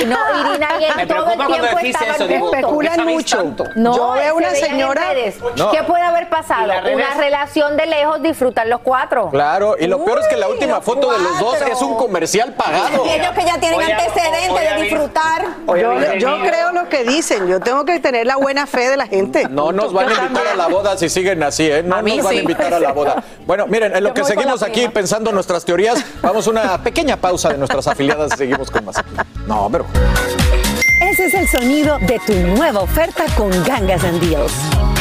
Irina 0.51 0.67
y 0.79 0.83
él 0.85 0.91
Me 0.95 1.07
todo 1.07 1.17
el 1.31 1.37
tiempo 1.47 1.77
estaban 1.79 2.15
eso, 2.15 2.27
digo, 2.27 2.39
juntos. 2.51 2.61
¿por 2.71 2.81
qué 2.81 2.87
Especulan 2.87 3.05
mucho. 3.07 3.43
No, 3.75 3.95
Yo 3.95 4.11
veo 4.11 4.23
se 4.25 4.33
una 4.33 4.49
en 4.49 4.55
señora- 4.55 5.09
redes. 5.09 5.37
No. 5.57 5.71
¿Qué 5.71 5.81
puede 5.83 6.03
haber 6.03 6.23
¿Y 6.23 6.25
pasado? 6.27 6.65
Una 6.93 7.13
relación 7.17 7.77
de 7.77 7.85
lejos, 7.87 8.21
disfrutan 8.21 8.69
los 8.69 8.81
cuatro. 8.81 9.29
Claro, 9.31 9.75
y 9.79 9.87
lo 9.87 10.03
peor 10.05 10.19
es 10.19 10.27
que 10.27 10.37
la 10.37 10.47
última 10.49 10.81
foto 10.81 11.11
de 11.11 11.17
los 11.19 11.39
dos 11.39 11.59
es 11.61 11.81
un 11.81 11.95
comercial 11.97 12.53
pagado. 12.53 13.05
Y 13.07 13.09
ellos 13.09 13.31
que 13.31 13.43
ya 13.45 13.57
tienen 13.59 13.79
Oye, 13.79 13.91
antecedentes 13.93 14.51
oye, 14.51 14.73
de 14.75 14.81
disfrutar. 14.83 15.45
Oye, 15.65 15.81
Yo, 15.81 15.91
Virginia, 15.95 16.19
yo 16.19 16.39
creo 16.41 16.71
lo 16.75 16.87
que 16.89 17.03
dicen. 17.03 17.47
Yo 17.47 17.59
tengo 17.59 17.85
que 17.85 17.99
tener 17.99 18.27
la 18.27 18.35
buena 18.35 18.67
fe 18.67 18.89
de 18.89 18.97
la 18.97 19.07
gente. 19.07 19.47
No 19.49 19.71
nos 19.71 19.91
van 19.91 20.09
a 20.09 20.13
invitar 20.13 20.47
a 20.47 20.55
la 20.55 20.67
boda 20.67 20.97
si 20.97 21.09
siguen 21.09 21.41
así, 21.41 21.63
¿eh? 21.63 21.81
No 21.81 22.01
nos 22.01 22.23
van 22.23 22.35
a 22.35 22.39
invitar 22.39 22.73
a 22.73 22.79
la 22.79 22.91
boda. 22.91 23.23
Bueno, 23.47 23.65
miren, 23.67 23.95
en 23.95 24.03
lo 24.03 24.09
Yo 24.09 24.13
que 24.13 24.23
seguimos 24.23 24.61
aquí 24.61 24.81
prima. 24.81 24.93
pensando 24.93 25.31
nuestras 25.31 25.65
teorías, 25.65 26.03
vamos 26.21 26.45
a 26.45 26.49
una 26.51 26.83
pequeña 26.83 27.17
pausa 27.17 27.49
de 27.49 27.57
nuestras 27.57 27.87
afiliadas 27.87 28.33
y 28.35 28.37
seguimos 28.37 28.69
con 28.69 28.85
más. 28.85 28.95
No, 29.47 29.69
pero... 29.71 29.85
Ese 31.01 31.25
es 31.27 31.33
el 31.33 31.47
sonido 31.47 31.97
de 31.99 32.19
tu 32.25 32.33
nueva 32.33 32.81
oferta 32.81 33.25
con 33.37 33.49
Gangas 33.63 34.03
and 34.03 34.19
Deals. 34.21 34.51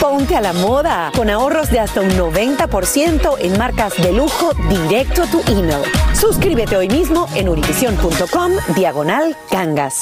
Ponte 0.00 0.36
a 0.36 0.40
la 0.40 0.52
moda 0.52 1.10
con 1.16 1.30
ahorros 1.30 1.70
de 1.70 1.80
hasta 1.80 2.00
un 2.00 2.10
90% 2.10 3.36
en 3.40 3.58
marcas 3.58 3.96
de 3.96 4.12
lujo 4.12 4.52
directo 4.68 5.22
a 5.22 5.26
tu 5.26 5.40
email. 5.50 5.82
Suscríbete 6.12 6.76
hoy 6.76 6.88
mismo 6.88 7.26
en 7.34 7.48
univision.com 7.48 8.52
diagonal 8.76 9.36
gangas. 9.50 9.98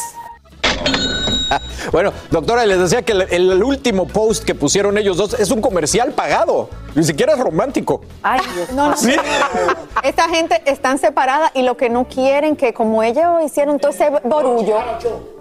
Bueno, 1.93 2.13
doctora, 2.31 2.65
les 2.65 2.79
decía 2.79 3.03
que 3.03 3.13
el, 3.13 3.23
el 3.31 3.63
último 3.63 4.07
post 4.07 4.45
que 4.45 4.55
pusieron 4.55 4.97
ellos 4.99 5.17
dos 5.17 5.35
es 5.35 5.51
un 5.51 5.61
comercial 5.61 6.13
pagado. 6.13 6.69
Ni 6.95 7.05
siquiera 7.05 7.33
es 7.35 7.39
romántico. 7.39 8.03
Ay, 8.23 8.41
Dios 8.55 8.73
No, 8.73 8.91
no, 8.91 8.97
Sí. 8.97 9.15
Esta 10.03 10.29
gente 10.29 10.63
están 10.67 10.99
separada 10.99 11.51
y 11.55 11.63
lo 11.63 11.77
que 11.77 11.89
no 11.89 12.05
quieren 12.07 12.57
que 12.57 12.73
como 12.73 13.03
ellos 13.03 13.25
hicieron 13.45 13.79
todo 13.79 13.91
ese 13.93 14.11
borullo, 14.25 14.79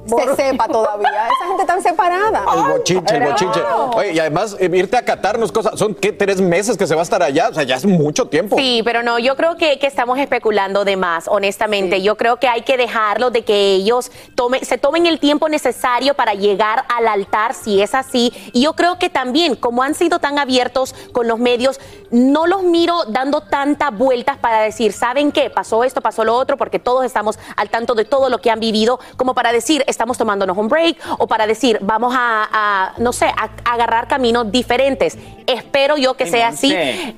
se 0.05 0.35
sepa 0.35 0.67
todavía. 0.67 1.27
Esa 1.27 1.47
gente 1.47 1.61
está 1.61 1.81
separada. 1.81 2.43
El 2.55 2.77
bochinche, 2.77 3.15
el 3.15 3.23
bochinche. 3.23 3.61
Oye, 3.95 4.13
y 4.13 4.19
además, 4.19 4.55
eh, 4.59 4.69
irte 4.73 4.97
a 4.97 5.05
Qatar 5.05 5.39
no 5.39 5.45
es 5.45 5.51
cosa. 5.51 5.75
Son, 5.77 5.93
¿qué? 5.95 6.11
Tres 6.11 6.41
meses 6.41 6.77
que 6.77 6.87
se 6.87 6.95
va 6.95 7.01
a 7.01 7.03
estar 7.03 7.21
allá. 7.21 7.49
O 7.49 7.53
sea, 7.53 7.63
ya 7.63 7.75
es 7.75 7.85
mucho 7.85 8.27
tiempo. 8.27 8.57
Sí, 8.57 8.81
pero 8.83 9.03
no, 9.03 9.19
yo 9.19 9.35
creo 9.35 9.57
que, 9.57 9.79
que 9.79 9.87
estamos 9.87 10.19
especulando 10.19 10.85
de 10.85 10.97
más, 10.97 11.27
honestamente. 11.27 12.01
Yo 12.01 12.17
creo 12.17 12.37
que 12.37 12.47
hay 12.47 12.61
que 12.63 12.77
dejarlo 12.77 13.31
de 13.31 13.43
que 13.43 13.75
ellos 13.75 14.11
tomen, 14.35 14.65
se 14.65 14.77
tomen 14.77 15.05
el 15.05 15.19
tiempo 15.19 15.49
necesario 15.49 16.13
para 16.13 16.33
llegar 16.33 16.85
al 16.89 17.07
altar, 17.07 17.53
si 17.53 17.81
es 17.81 17.95
así. 17.95 18.33
Y 18.53 18.61
yo 18.63 18.73
creo 18.73 18.97
que 18.97 19.09
también, 19.09 19.55
como 19.55 19.83
han 19.83 19.95
sido 19.95 20.19
tan 20.19 20.39
abiertos 20.39 20.95
con 21.11 21.27
los 21.27 21.39
medios, 21.39 21.79
no 22.09 22.47
los 22.47 22.63
miro 22.63 23.05
dando 23.07 23.41
tantas 23.41 23.97
vueltas 23.97 24.37
para 24.37 24.61
decir, 24.61 24.93
¿saben 24.93 25.31
qué? 25.31 25.49
Pasó 25.49 25.83
esto, 25.83 26.01
pasó 26.01 26.23
lo 26.23 26.35
otro, 26.35 26.57
porque 26.57 26.79
todos 26.79 27.05
estamos 27.05 27.39
al 27.55 27.69
tanto 27.69 27.93
de 27.93 28.05
todo 28.05 28.29
lo 28.29 28.39
que 28.39 28.51
han 28.51 28.59
vivido, 28.59 28.99
como 29.17 29.33
para 29.33 29.51
decir, 29.51 29.83
estamos 29.91 30.17
tomándonos 30.17 30.57
un 30.57 30.67
break, 30.67 30.97
o 31.19 31.27
para 31.27 31.45
decir, 31.45 31.77
vamos 31.81 32.13
a, 32.17 32.47
a, 32.51 32.93
no 32.97 33.13
sé, 33.13 33.25
a, 33.27 33.49
a 33.63 33.73
agarrar 33.73 34.07
caminos 34.07 34.51
diferentes. 34.51 35.17
Espero 35.45 35.97
yo 35.97 36.13
que 36.15 36.23
Ay, 36.25 36.31
sea 36.31 36.49
Monse. 36.49 36.67
así. 36.67 36.73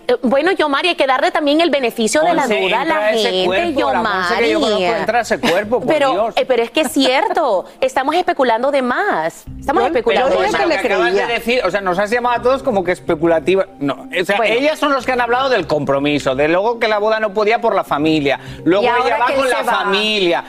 Eh, 0.07 0.15
Bueno, 0.23 0.51
Yomari, 0.51 0.89
hay 0.89 0.95
que 0.95 1.05
darle 1.07 1.31
también 1.31 1.61
el 1.61 1.69
beneficio 1.69 2.21
de 2.21 2.33
la 2.33 2.47
duda 2.47 2.81
a 2.81 2.85
la 2.85 3.01
gente, 3.13 3.45
cuerpo, 3.45 3.93
la 3.93 4.01
Monse 4.01 4.35
que 4.39 4.51
yo 4.51 4.77
entra 4.79 5.19
ese 5.21 5.39
cuerpo, 5.39 5.79
por 5.79 5.87
pero, 5.87 6.11
Dios. 6.11 6.33
eh, 6.37 6.45
pero 6.45 6.63
es 6.63 6.71
que 6.71 6.81
es 6.81 6.91
cierto, 6.91 7.65
estamos 7.81 8.15
especulando 8.15 8.71
de 8.71 8.81
más. 8.81 9.43
Estamos 9.59 9.83
especulando 9.85 10.29
de 10.41 10.47
más. 10.51 10.55
que 10.55 10.65
le 10.67 10.79
creía. 10.81 11.27
de 11.27 11.33
decir, 11.33 11.61
o 11.65 11.69
sea, 11.71 11.81
nos 11.81 11.99
has 11.99 12.09
llamado 12.09 12.35
a 12.35 12.41
todos 12.41 12.63
como 12.63 12.83
que 12.83 12.91
especulativa. 12.91 13.67
No, 13.79 14.07
o 14.19 14.25
sea, 14.25 14.37
Bueno. 14.37 14.55
ellas 14.55 14.79
son 14.79 14.91
los 14.93 15.05
que 15.05 15.11
han 15.11 15.21
hablado 15.21 15.49
del 15.49 15.67
compromiso, 15.67 16.33
de 16.35 16.47
luego 16.47 16.79
que 16.79 16.87
la 16.87 16.97
boda 16.99 17.19
no 17.19 17.33
podía 17.33 17.61
por 17.61 17.75
la 17.75 17.83
familia, 17.83 18.39
luego 18.63 18.83
ella 18.85 19.17
va 19.17 19.35
con 19.35 19.49
la 19.49 19.61
va. 19.61 19.63
familia. 19.63 20.43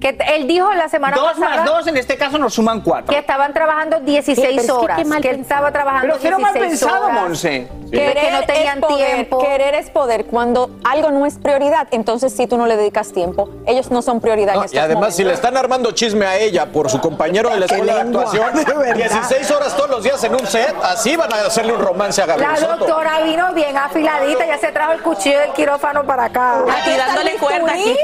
Que 0.00 0.16
él 0.34 0.46
dijo 0.46 0.72
la 0.72 0.88
semana 0.88 1.14
Dos 1.16 1.32
pasada 1.34 1.56
más 1.56 1.64
dos, 1.66 1.86
en 1.86 1.96
este 1.98 2.16
caso 2.16 2.38
nos 2.38 2.54
suman 2.54 2.80
cuatro. 2.80 3.12
que 3.12 3.18
estaban 3.18 3.52
trabajando 3.52 3.96
Eh, 3.96 4.00
pero 4.00 4.12
16 4.12 4.58
es 4.60 4.66
que 4.66 4.72
horas. 4.72 4.98
qué 4.98 5.04
mal 5.04 5.20
que 5.20 5.28
él 5.30 5.40
estaba 5.40 5.70
trabajando 5.72 6.06
Pero 6.08 6.18
cero 6.22 6.38
mal 6.40 6.54
16 6.54 6.80
pensado, 6.80 7.04
horas. 7.06 7.20
Monse. 7.20 7.68
Que, 7.90 8.12
que 8.14 8.30
no 8.30 8.42
tenían 8.44 8.78
es 8.78 8.84
poder, 8.84 9.06
tiempo. 9.14 9.38
Querer 9.40 9.74
es 9.74 9.90
poder. 9.90 10.24
Cuando 10.26 10.70
algo 10.84 11.10
no 11.10 11.26
es 11.26 11.38
prioridad, 11.38 11.88
entonces 11.90 12.32
si 12.34 12.46
tú 12.46 12.56
no 12.56 12.66
le 12.66 12.76
dedicas 12.76 13.12
tiempo, 13.12 13.50
ellos 13.66 13.90
no 13.90 14.00
son 14.00 14.20
prioridad. 14.20 14.54
en 14.54 14.60
No, 14.60 14.62
y 14.62 14.66
estos 14.66 14.80
además, 14.80 15.16
si 15.16 15.24
le 15.24 15.32
están 15.34 15.56
armando 15.56 15.90
chisme 15.90 16.24
a 16.24 16.36
ella 16.38 16.66
por 16.66 16.88
su 16.88 17.00
compañero 17.00 17.50
de 17.50 17.58
la 17.60 17.66
escuela 17.66 17.94
de 17.96 18.00
actuación, 18.00 18.54
de 18.54 18.64
verdad. 18.64 18.94
16 18.94 19.50
horas 19.50 19.76
todos 19.76 19.90
los 19.90 20.02
días 20.04 20.22
en 20.24 20.32
un 20.32 20.46
set, 20.46 20.74
así 20.82 21.16
van 21.16 21.32
a 21.32 21.46
hacerle 21.46 21.72
un 21.74 21.80
romance 21.80 22.22
a 22.22 22.26
Gabriel 22.26 22.52
La 22.52 22.56
Soto. 22.58 22.76
doctora 22.86 23.20
vino 23.22 23.52
bien 23.54 23.76
afiladita, 23.76 24.46
ya 24.46 24.56
se 24.58 24.72
trajo 24.72 24.92
el 24.92 25.02
cuchillo 25.02 25.40
del 25.40 25.52
quirófano 25.52 26.04
para 26.04 26.24
acá. 26.26 26.60
Aquí 26.60 26.96
dándole 26.96 27.32
cuerda 27.38 27.72
aquí. 27.72 27.96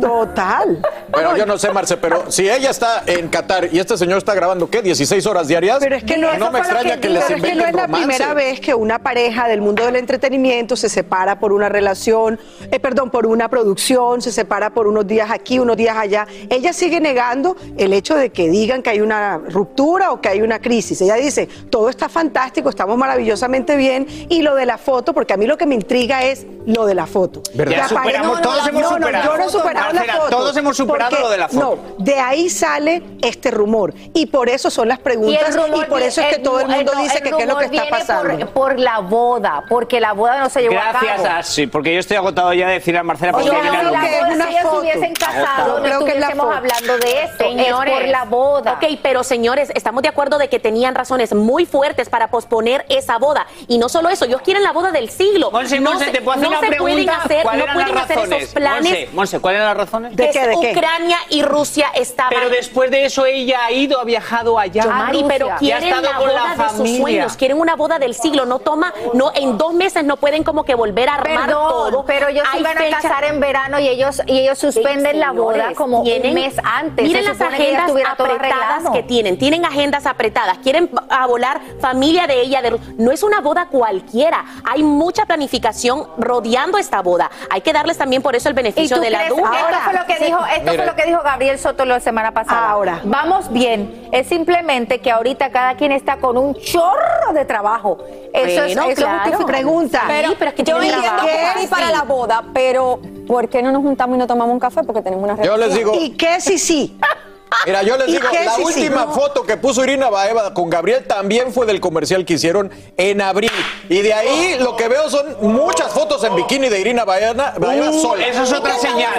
Total. 0.00 0.78
Bueno, 1.10 1.36
yo 1.36 1.43
no 1.46 1.58
sé, 1.58 1.70
Marce, 1.72 1.96
pero 1.96 2.30
si 2.30 2.48
ella 2.48 2.70
está 2.70 3.02
en 3.06 3.28
Qatar 3.28 3.68
y 3.72 3.78
este 3.78 3.96
señor 3.96 4.18
está 4.18 4.34
grabando, 4.34 4.68
¿qué? 4.70 4.82
¿16 4.82 5.26
horas 5.28 5.48
diarias? 5.48 5.78
Pero 5.80 5.96
es 5.96 6.04
que 6.04 6.16
no, 6.18 6.50
me 6.50 6.58
extraña 6.58 7.00
que, 7.00 7.08
les 7.08 7.22
es 7.22 7.26
que 7.28 7.32
no 7.32 7.36
inventen 7.48 7.68
es 7.68 7.74
la 7.74 7.86
romance. 7.86 8.06
primera 8.06 8.34
vez 8.34 8.60
que 8.60 8.74
una 8.74 8.98
pareja 9.00 9.48
del 9.48 9.60
mundo 9.60 9.84
del 9.84 9.96
entretenimiento 9.96 10.76
se 10.76 10.88
separa 10.88 11.38
por 11.38 11.52
una 11.52 11.68
relación, 11.68 12.38
eh, 12.70 12.80
perdón, 12.80 13.10
por 13.10 13.26
una 13.26 13.48
producción, 13.48 14.22
se 14.22 14.32
separa 14.32 14.70
por 14.70 14.86
unos 14.86 15.06
días 15.06 15.30
aquí, 15.30 15.58
unos 15.58 15.76
días 15.76 15.96
allá. 15.96 16.26
Ella 16.50 16.72
sigue 16.72 17.00
negando 17.00 17.56
el 17.76 17.92
hecho 17.92 18.14
de 18.16 18.30
que 18.30 18.48
digan 18.48 18.82
que 18.82 18.90
hay 18.90 19.00
una 19.00 19.38
ruptura 19.38 20.10
o 20.12 20.20
que 20.20 20.28
hay 20.28 20.42
una 20.42 20.58
crisis. 20.60 21.00
Ella 21.00 21.14
dice, 21.14 21.48
todo 21.70 21.88
está 21.88 22.08
fantástico, 22.08 22.68
estamos 22.68 22.96
maravillosamente 22.96 23.76
bien 23.76 24.06
y 24.28 24.42
lo 24.42 24.54
de 24.54 24.66
la 24.66 24.78
foto, 24.78 25.12
porque 25.14 25.32
a 25.34 25.36
mí 25.36 25.46
lo 25.46 25.56
que 25.58 25.66
me 25.66 25.74
intriga 25.74 26.24
es 26.24 26.46
lo 26.66 26.86
de 26.86 26.94
la 26.94 27.06
foto. 27.06 27.42
¿Verdad? 27.54 27.90
Pareja- 27.92 28.40
todos 28.42 28.66
hemos 28.68 28.82
no, 28.82 28.90
no, 28.90 28.96
superado. 28.96 29.24
yo 29.32 29.36
no 29.38 29.44
he 29.44 29.50
superado 29.50 29.92
la 29.92 30.04
foto. 30.14 30.28
todos 30.30 30.56
hemos 30.56 30.76
superado 30.76 31.18
lo 31.20 31.30
de 31.30 31.33
la 31.38 31.48
foto. 31.48 31.78
No, 31.98 32.04
de 32.04 32.18
ahí 32.18 32.48
sale 32.50 33.02
este 33.22 33.50
rumor 33.50 33.94
y 34.12 34.26
por 34.26 34.48
eso 34.48 34.70
son 34.70 34.88
las 34.88 34.98
preguntas 34.98 35.56
y, 35.56 35.84
por 35.88 36.02
eso 36.02 36.20
es 36.20 36.34
que 36.36 36.38
todo 36.42 36.60
el 36.60 36.68
mundo 36.68 36.92
ru- 36.92 37.02
dice 37.02 37.20
que 37.22 37.30
qué 37.30 37.42
es 37.42 37.48
lo 37.48 37.56
que 37.58 37.64
está 37.66 37.88
pasando. 37.88 38.38
Por, 38.38 38.48
por 38.50 38.78
la 38.80 38.98
boda, 39.00 39.64
porque 39.68 40.00
la 40.00 40.12
boda 40.12 40.38
no 40.38 40.48
se 40.48 40.62
llevó 40.62 40.78
a 40.78 40.90
Gracias, 40.92 41.22
cabo. 41.22 41.38
Ashley, 41.38 41.66
porque 41.66 41.92
yo 41.94 42.00
estoy 42.00 42.16
agotado 42.16 42.52
ya 42.52 42.68
de 42.68 42.74
decir 42.74 42.96
a 42.96 43.02
Marcela 43.02 43.32
Oye, 43.36 43.48
el 43.48 43.54
la 43.54 43.60
que 44.00 44.06
es 44.18 44.20
boda, 44.22 44.34
una 44.34 44.46
si 44.46 44.56
ellos 44.56 44.72
hubiesen 44.80 45.14
casado, 45.14 45.78
no 45.80 45.86
la 45.86 45.92
estuviésemos 45.94 46.56
hablando 46.56 46.98
de 46.98 47.22
esto. 47.24 47.44
Señores, 47.44 47.92
es 47.94 48.00
por 48.00 48.08
la 48.08 48.24
boda. 48.24 48.72
Ok, 48.74 48.84
pero 49.02 49.24
señores, 49.24 49.70
estamos 49.74 50.02
de 50.02 50.08
acuerdo 50.08 50.38
de 50.38 50.48
que 50.48 50.58
tenían 50.58 50.94
razones 50.94 51.34
muy 51.34 51.66
fuertes 51.66 52.08
para 52.08 52.28
posponer 52.28 52.84
esa 52.88 53.18
boda. 53.18 53.46
Y 53.68 53.78
no 53.78 53.88
solo 53.88 54.08
eso, 54.08 54.24
ellos 54.24 54.40
quieren 54.42 54.62
la 54.62 54.72
boda 54.72 54.90
del 54.92 55.10
siglo. 55.10 55.50
Monse, 55.50 55.80
no 55.80 55.90
Monse, 55.90 56.06
se, 56.06 56.10
te 56.12 56.20
puedo 56.22 56.32
hacer 56.38 56.44
no 56.44 56.48
una 56.50 56.60
se 56.60 56.66
pregunta. 56.68 56.92
pueden 56.94 57.10
hacer, 57.10 57.42
¿Cuáles 57.42 57.66
no 57.66 57.72
pueden 57.72 57.94
las 57.94 58.04
hacer 58.04 58.16
razones? 58.16 58.42
esos 58.42 58.54
planes. 58.54 58.82
Monse, 58.90 59.08
Monse, 59.14 59.40
¿cuáles 59.40 59.60
eran 59.60 59.68
las 59.68 59.86
razones? 59.86 60.16
¿De 60.16 60.30
qué, 60.30 60.46
de 60.48 60.56
qué? 60.60 60.72
Ucrania 60.72 61.18
y 61.30 61.42
Rusia 61.42 61.88
estaban. 61.94 62.32
Pero 62.34 62.50
después 62.50 62.90
de 62.90 63.04
eso 63.04 63.24
ella 63.26 63.64
ha 63.66 63.72
ido, 63.72 64.00
ha 64.00 64.04
viajado 64.04 64.58
allá. 64.58 64.86
Mari, 64.86 65.22
Rusia. 65.22 65.28
pero 65.28 65.48
quieren 65.58 65.90
la 65.90 66.18
boda 66.18 66.54
de 66.56 66.76
sus 66.76 66.96
sueños, 66.98 67.36
quieren 67.36 67.60
una 67.60 67.76
boda 67.76 67.98
del 67.98 68.14
siglo, 68.14 68.44
no 68.46 68.58
toma, 68.58 68.92
no, 69.14 69.32
en 69.34 69.58
dos 69.58 69.72
meses 69.74 70.04
no 70.04 70.16
pueden 70.16 70.44
como 70.44 70.64
que 70.64 70.74
volver 70.74 71.08
a 71.08 71.14
armar 71.14 71.46
Perdón, 71.46 71.68
todo. 71.68 72.04
pero 72.04 72.28
ellos 72.28 72.46
se 72.52 72.60
iban 72.60 72.76
fecha- 72.76 72.98
a 72.98 73.00
casar 73.00 73.24
en 73.24 73.40
verano 73.40 73.78
y 73.78 73.88
ellos 73.88 74.22
y 74.26 74.38
ellos 74.40 74.58
suspenden 74.58 75.20
la 75.20 75.32
boda 75.32 75.54
Señores, 75.54 75.76
como 75.76 76.02
tienen- 76.02 76.28
un 76.36 76.42
mes 76.42 76.54
antes. 76.62 77.04
Miren 77.06 77.22
Se 77.22 77.28
las 77.28 77.38
que 77.38 77.44
agendas 77.44 77.90
apretadas 78.06 78.90
que 78.92 79.02
tienen. 79.02 79.38
Tienen 79.38 79.64
agendas 79.64 80.06
apretadas. 80.06 80.58
Quieren 80.58 80.90
a 81.08 81.26
volar 81.26 81.60
familia 81.80 82.26
de 82.26 82.40
ella. 82.40 82.62
de- 82.62 82.78
no 82.98 83.10
es 83.12 83.22
una 83.22 83.40
boda 83.40 83.66
cualquiera. 83.66 84.44
Hay 84.64 84.82
mucha 84.82 85.26
planificación 85.26 86.08
rodeando 86.18 86.78
esta 86.78 87.02
boda. 87.02 87.30
Hay 87.50 87.60
que 87.60 87.72
darles 87.72 87.98
también 87.98 88.22
por 88.22 88.34
eso 88.36 88.48
el 88.48 88.54
¿Y 88.54 88.56
beneficio 88.56 88.96
tú 88.96 89.02
de 89.02 89.10
la 89.10 89.18
crees- 89.26 89.30
duda. 89.36 89.50
esto 89.68 89.80
fue 89.84 89.92
lo 89.94 90.06
que 90.06 90.24
dijo, 90.24 90.38
esto 90.46 90.72
fue 90.74 90.86
lo 90.86 90.94
que 90.96 91.04
dijo 91.04 91.13
Gabriel 91.22 91.58
Soto 91.58 91.84
la 91.84 92.00
semana 92.00 92.32
pasada. 92.32 92.70
Ahora. 92.70 93.00
Vamos 93.04 93.52
bien. 93.52 94.08
Es 94.12 94.26
simplemente 94.28 95.00
que 95.00 95.10
ahorita 95.10 95.50
cada 95.50 95.74
quien 95.76 95.92
está 95.92 96.16
con 96.16 96.36
un 96.36 96.54
chorro 96.54 97.32
de 97.32 97.44
trabajo. 97.44 97.98
Eso 98.32 98.64
es, 98.64 98.72
eso 98.72 98.80
claro. 98.96 99.20
justifica- 99.22 99.46
Pregunta. 99.46 100.02
Sí, 100.08 100.34
pero 100.38 100.48
es 100.50 100.54
que 100.56 100.62
Yo 100.64 100.76
entiendo 100.82 101.02
que 101.22 101.60
sí 101.60 101.66
para 101.68 101.90
la 101.90 102.02
boda, 102.02 102.42
pero 102.52 102.98
¿por 103.26 103.48
qué 103.48 103.62
no 103.62 103.70
nos 103.72 103.82
juntamos 103.82 104.16
y 104.16 104.18
no 104.18 104.26
tomamos 104.26 104.52
un 104.52 104.60
café? 104.60 104.82
Porque 104.82 105.02
tenemos 105.02 105.24
una 105.24 105.36
Yo 105.42 105.54
relación. 105.56 105.60
les 105.60 105.74
digo, 105.78 105.92
¿Y 105.94 106.10
qué 106.16 106.40
si 106.40 106.58
sí? 106.58 106.98
mira, 107.66 107.82
yo 107.82 107.96
les 107.96 108.08
¿Y 108.08 108.12
digo, 108.12 108.28
qué 108.30 108.44
la 108.44 108.56
última 108.56 109.06
foto 109.08 109.44
que 109.44 109.56
puso 109.56 109.82
Irina 109.84 110.10
Baeva 110.10 110.52
con 110.54 110.68
Gabriel 110.70 111.04
también 111.06 111.52
fue 111.52 111.66
del 111.66 111.80
comercial 111.80 112.24
que 112.24 112.34
hicieron 112.34 112.70
en 112.96 113.20
abril. 113.20 113.50
Y 113.88 114.00
de 114.02 114.12
ahí 114.14 114.56
lo 114.60 114.76
que 114.76 114.88
veo 114.88 115.08
son 115.10 115.36
muchas 115.40 115.92
fotos 115.92 116.22
en 116.24 116.34
bikini 116.36 116.68
de 116.68 116.80
Irina 116.80 117.04
Baeva, 117.04 117.54
Baeva 117.58 117.90
Uh, 117.90 118.00
sola. 118.02 118.26
eso 118.26 118.42
es 118.42 118.52
otra 118.52 118.76
señal. 118.78 119.12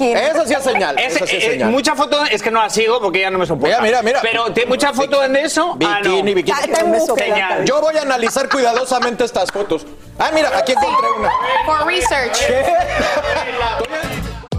Esa 0.00 0.46
sí 0.46 0.54
es 0.54 0.62
señal. 0.62 0.98
Es- 0.98 1.16
esa 1.16 1.26
sí 1.26 1.36
es 1.36 1.44
eh, 1.44 1.50
señal. 1.52 1.70
mucha 1.70 1.94
foto, 1.94 2.24
es 2.30 2.42
que 2.42 2.50
no 2.50 2.60
la 2.62 2.70
sigo 2.70 3.00
porque 3.00 3.20
ya 3.20 3.30
no 3.30 3.38
me 3.38 3.46
soporta. 3.46 3.80
Mira, 3.80 4.02
mira, 4.02 4.02
mira. 4.02 4.20
Pero 4.22 4.52
¿tiene 4.52 4.68
mucha 4.68 4.92
foto 4.92 5.22
en 5.22 5.36
eso? 5.36 5.76
Ah, 5.84 6.00
no. 6.02 6.10
Bikini, 6.10 6.34
bikini. 6.34 6.56
Señal. 7.16 7.64
Yo 7.64 7.80
voy 7.80 7.96
a 7.96 8.02
analizar 8.02 8.48
cuidadosamente 8.48 9.24
estas 9.24 9.50
fotos. 9.50 9.86
Ah, 10.18 10.30
mira, 10.34 10.50
aquí 10.56 10.72
encontré 10.72 11.08
una. 11.18 11.30
For 11.64 11.86
research. 11.86 12.38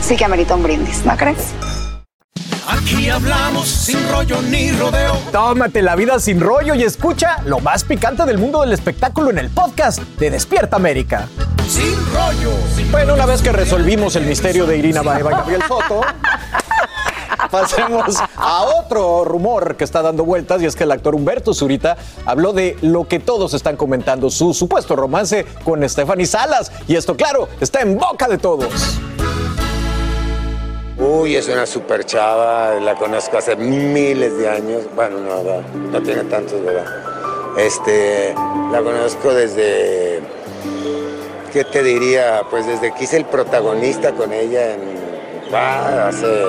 sí 0.00 0.16
que 0.16 0.24
amerita 0.24 0.54
un 0.54 0.62
brindis, 0.62 1.04
¿no 1.04 1.16
crees? 1.16 1.52
Aquí 2.68 3.08
hablamos 3.08 3.66
sin 3.66 3.98
rollo 4.10 4.42
ni 4.42 4.70
rodeo. 4.72 5.14
Tómate 5.32 5.80
la 5.80 5.96
vida 5.96 6.18
sin 6.18 6.38
rollo 6.38 6.74
y 6.74 6.82
escucha 6.82 7.38
lo 7.44 7.60
más 7.60 7.82
picante 7.82 8.26
del 8.26 8.36
mundo 8.36 8.60
del 8.60 8.72
espectáculo 8.72 9.30
en 9.30 9.38
el 9.38 9.48
podcast 9.48 10.00
de 10.00 10.30
Despierta 10.30 10.76
América. 10.76 11.28
Sin 11.66 11.96
rollo. 12.12 12.52
Bueno, 12.90 13.14
una 13.14 13.24
vez 13.24 13.40
que 13.40 13.52
resolvimos 13.52 14.16
el 14.16 14.26
misterio 14.26 14.66
de 14.66 14.76
Irina 14.76 15.00
Baeva 15.00 15.30
y 15.30 15.34
Gabriel 15.34 15.62
Soto, 15.66 16.02
pasemos 17.50 18.16
a 18.36 18.62
otro 18.64 19.24
rumor 19.24 19.76
que 19.76 19.84
está 19.84 20.02
dando 20.02 20.26
vueltas 20.26 20.60
y 20.60 20.66
es 20.66 20.76
que 20.76 20.84
el 20.84 20.92
actor 20.92 21.14
Humberto 21.14 21.54
Zurita 21.54 21.96
habló 22.26 22.52
de 22.52 22.76
lo 22.82 23.08
que 23.08 23.18
todos 23.18 23.54
están 23.54 23.76
comentando, 23.76 24.28
su 24.28 24.52
supuesto 24.52 24.94
romance 24.94 25.46
con 25.64 25.88
Stephanie 25.88 26.26
Salas. 26.26 26.70
Y 26.86 26.96
esto, 26.96 27.16
claro, 27.16 27.48
está 27.60 27.80
en 27.80 27.96
boca 27.96 28.28
de 28.28 28.36
todos. 28.36 29.00
Uy, 30.98 31.36
es 31.36 31.48
una 31.48 31.64
super 31.64 32.04
chava, 32.04 32.74
la 32.74 32.96
conozco 32.96 33.38
hace 33.38 33.54
miles 33.54 34.36
de 34.36 34.48
años. 34.48 34.82
Bueno, 34.96 35.20
no, 35.20 35.42
no, 35.44 35.62
no 35.92 36.02
tiene 36.02 36.24
tantos, 36.24 36.60
¿verdad? 36.60 36.86
Este, 37.56 38.34
la 38.72 38.82
conozco 38.82 39.32
desde, 39.32 40.20
¿qué 41.52 41.62
te 41.64 41.84
diría? 41.84 42.42
Pues 42.50 42.66
desde 42.66 42.92
que 42.92 43.04
hice 43.04 43.16
el 43.16 43.26
protagonista 43.26 44.12
con 44.12 44.32
ella 44.32 44.74
en, 44.74 44.80
ah, 45.52 46.08
hace, 46.08 46.44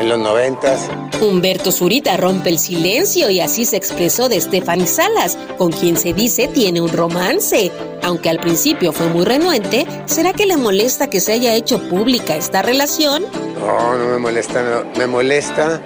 en 0.00 0.08
los 0.08 0.18
noventas. 0.18 0.88
Humberto 1.20 1.72
Zurita 1.72 2.16
rompe 2.16 2.50
el 2.50 2.58
silencio 2.58 3.30
y 3.30 3.40
así 3.40 3.64
se 3.64 3.76
expresó 3.76 4.28
de 4.28 4.40
Stephanie 4.40 4.86
Salas, 4.86 5.36
con 5.56 5.72
quien 5.72 5.96
se 5.96 6.12
dice 6.12 6.48
tiene 6.48 6.80
un 6.80 6.92
romance. 6.92 7.72
Aunque 8.02 8.30
al 8.30 8.38
principio 8.38 8.92
fue 8.92 9.08
muy 9.08 9.24
renuente, 9.24 9.86
¿será 10.06 10.32
que 10.32 10.46
le 10.46 10.56
molesta 10.56 11.10
que 11.10 11.20
se 11.20 11.32
haya 11.32 11.54
hecho 11.54 11.80
pública 11.88 12.36
esta 12.36 12.62
relación? 12.62 13.24
No, 13.60 13.98
no 13.98 14.06
me 14.06 14.18
molesta, 14.18 14.62
no, 14.62 14.98
me 14.98 15.06
molesta. 15.06 15.80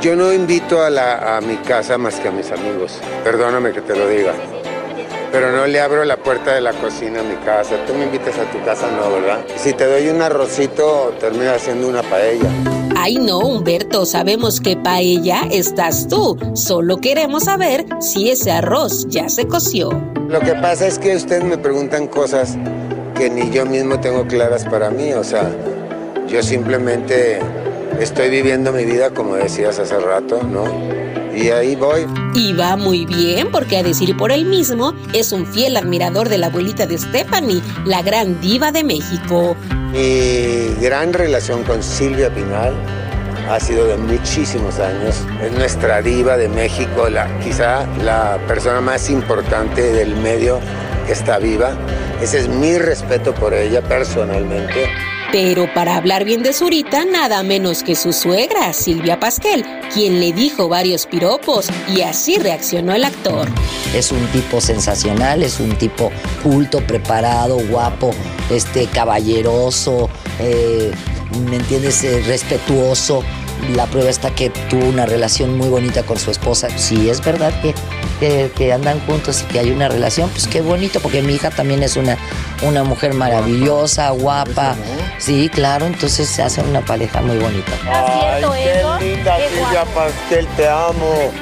Yo 0.00 0.16
no 0.16 0.32
invito 0.32 0.82
a, 0.82 0.90
la, 0.90 1.36
a 1.36 1.40
mi 1.40 1.56
casa 1.56 1.96
más 1.98 2.16
que 2.16 2.28
a 2.28 2.30
mis 2.30 2.50
amigos. 2.50 2.98
Perdóname 3.22 3.72
que 3.72 3.80
te 3.80 3.96
lo 3.96 4.08
diga. 4.08 4.32
Pero 5.32 5.50
no 5.50 5.66
le 5.66 5.80
abro 5.80 6.04
la 6.04 6.16
puerta 6.16 6.54
de 6.54 6.60
la 6.60 6.72
cocina 6.72 7.20
a 7.20 7.22
mi 7.22 7.36
casa. 7.36 7.76
Tú 7.86 7.94
me 7.94 8.04
invitas 8.04 8.38
a 8.38 8.44
tu 8.52 8.62
casa, 8.64 8.88
no, 8.90 9.10
¿verdad? 9.10 9.44
Si 9.56 9.72
te 9.72 9.84
doy 9.86 10.08
un 10.08 10.22
arrocito, 10.22 11.14
termino 11.18 11.50
haciendo 11.50 11.88
una 11.88 12.02
paella. 12.02 12.48
Ay 13.06 13.16
no, 13.16 13.40
Humberto, 13.40 14.06
sabemos 14.06 14.62
que 14.62 14.78
paella 14.78 15.42
estás 15.50 16.08
tú. 16.08 16.38
Solo 16.54 16.96
queremos 17.02 17.44
saber 17.44 17.84
si 18.00 18.30
ese 18.30 18.50
arroz 18.50 19.06
ya 19.10 19.28
se 19.28 19.46
coció. 19.46 19.90
Lo 20.26 20.40
que 20.40 20.54
pasa 20.54 20.86
es 20.86 20.98
que 20.98 21.14
ustedes 21.14 21.44
me 21.44 21.58
preguntan 21.58 22.06
cosas 22.06 22.56
que 23.14 23.28
ni 23.28 23.50
yo 23.50 23.66
mismo 23.66 24.00
tengo 24.00 24.26
claras 24.26 24.64
para 24.64 24.88
mí. 24.88 25.12
O 25.12 25.22
sea, 25.22 25.54
yo 26.28 26.42
simplemente 26.42 27.40
estoy 28.00 28.30
viviendo 28.30 28.72
mi 28.72 28.86
vida 28.86 29.10
como 29.10 29.34
decías 29.34 29.78
hace 29.78 30.00
rato, 30.00 30.42
¿no? 30.42 30.64
Y 31.36 31.50
ahí 31.50 31.76
voy. 31.76 32.06
Y 32.34 32.54
va 32.54 32.78
muy 32.78 33.04
bien 33.04 33.50
porque 33.52 33.76
a 33.76 33.82
decir 33.82 34.16
por 34.16 34.32
él 34.32 34.46
mismo 34.46 34.94
es 35.12 35.32
un 35.32 35.44
fiel 35.46 35.76
admirador 35.76 36.30
de 36.30 36.38
la 36.38 36.46
abuelita 36.46 36.86
de 36.86 36.96
Stephanie, 36.96 37.60
la 37.84 38.00
gran 38.00 38.40
diva 38.40 38.72
de 38.72 38.82
México. 38.82 39.56
Mi 39.94 40.74
gran 40.80 41.12
relación 41.12 41.62
con 41.62 41.80
Silvia 41.80 42.28
Pinal 42.28 42.74
ha 43.48 43.60
sido 43.60 43.86
de 43.86 43.96
muchísimos 43.96 44.80
años. 44.80 45.24
Es 45.40 45.52
nuestra 45.52 46.02
diva 46.02 46.36
de 46.36 46.48
México, 46.48 47.08
la, 47.08 47.28
quizá 47.38 47.86
la 48.02 48.40
persona 48.48 48.80
más 48.80 49.08
importante 49.08 49.92
del 49.92 50.16
medio 50.16 50.58
que 51.06 51.12
está 51.12 51.38
viva. 51.38 51.76
Ese 52.20 52.40
es 52.40 52.48
mi 52.48 52.76
respeto 52.76 53.32
por 53.36 53.54
ella 53.54 53.82
personalmente. 53.82 54.88
Pero 55.34 55.66
para 55.74 55.96
hablar 55.96 56.24
bien 56.24 56.44
de 56.44 56.52
Zurita, 56.52 57.04
nada 57.04 57.42
menos 57.42 57.82
que 57.82 57.96
su 57.96 58.12
suegra, 58.12 58.72
Silvia 58.72 59.18
Pasquel, 59.18 59.64
quien 59.92 60.20
le 60.20 60.32
dijo 60.32 60.68
varios 60.68 61.06
piropos 61.06 61.66
y 61.92 62.02
así 62.02 62.38
reaccionó 62.38 62.94
el 62.94 63.02
actor. 63.02 63.48
Es 63.96 64.12
un 64.12 64.24
tipo 64.28 64.60
sensacional, 64.60 65.42
es 65.42 65.58
un 65.58 65.76
tipo 65.76 66.12
culto, 66.44 66.86
preparado, 66.86 67.58
guapo, 67.68 68.12
este, 68.48 68.86
caballeroso, 68.86 70.08
eh, 70.38 70.92
¿me 71.50 71.56
entiendes? 71.56 72.04
Eh, 72.04 72.22
respetuoso. 72.24 73.24
La 73.74 73.86
prueba 73.86 74.10
está 74.10 74.32
que 74.32 74.50
tuvo 74.50 74.84
una 74.84 75.04
relación 75.04 75.58
muy 75.58 75.68
bonita 75.68 76.04
con 76.04 76.16
su 76.16 76.30
esposa. 76.30 76.68
Si 76.78 77.10
es 77.10 77.24
verdad 77.24 77.52
que, 77.60 77.74
que, 78.20 78.50
que 78.56 78.72
andan 78.72 79.00
juntos 79.06 79.42
y 79.42 79.52
que 79.52 79.58
hay 79.58 79.70
una 79.70 79.88
relación, 79.88 80.30
pues 80.30 80.46
qué 80.46 80.60
bonito, 80.60 81.00
porque 81.00 81.22
mi 81.22 81.34
hija 81.34 81.50
también 81.50 81.82
es 81.82 81.96
una, 81.96 82.16
una 82.62 82.84
mujer 82.84 83.14
maravillosa, 83.14 84.10
guapa. 84.10 84.76
Sí, 85.18 85.48
claro, 85.48 85.86
entonces 85.86 86.28
se 86.28 86.42
hace 86.42 86.60
una 86.62 86.80
pareja 86.80 87.20
muy 87.22 87.38
bonita. 87.38 87.72
Ay, 87.86 88.44
qué 88.98 89.04
linda 89.04 89.36
Silvia 89.48 89.84
Pastel, 89.94 90.46
te 90.56 90.68
amo. 90.68 91.32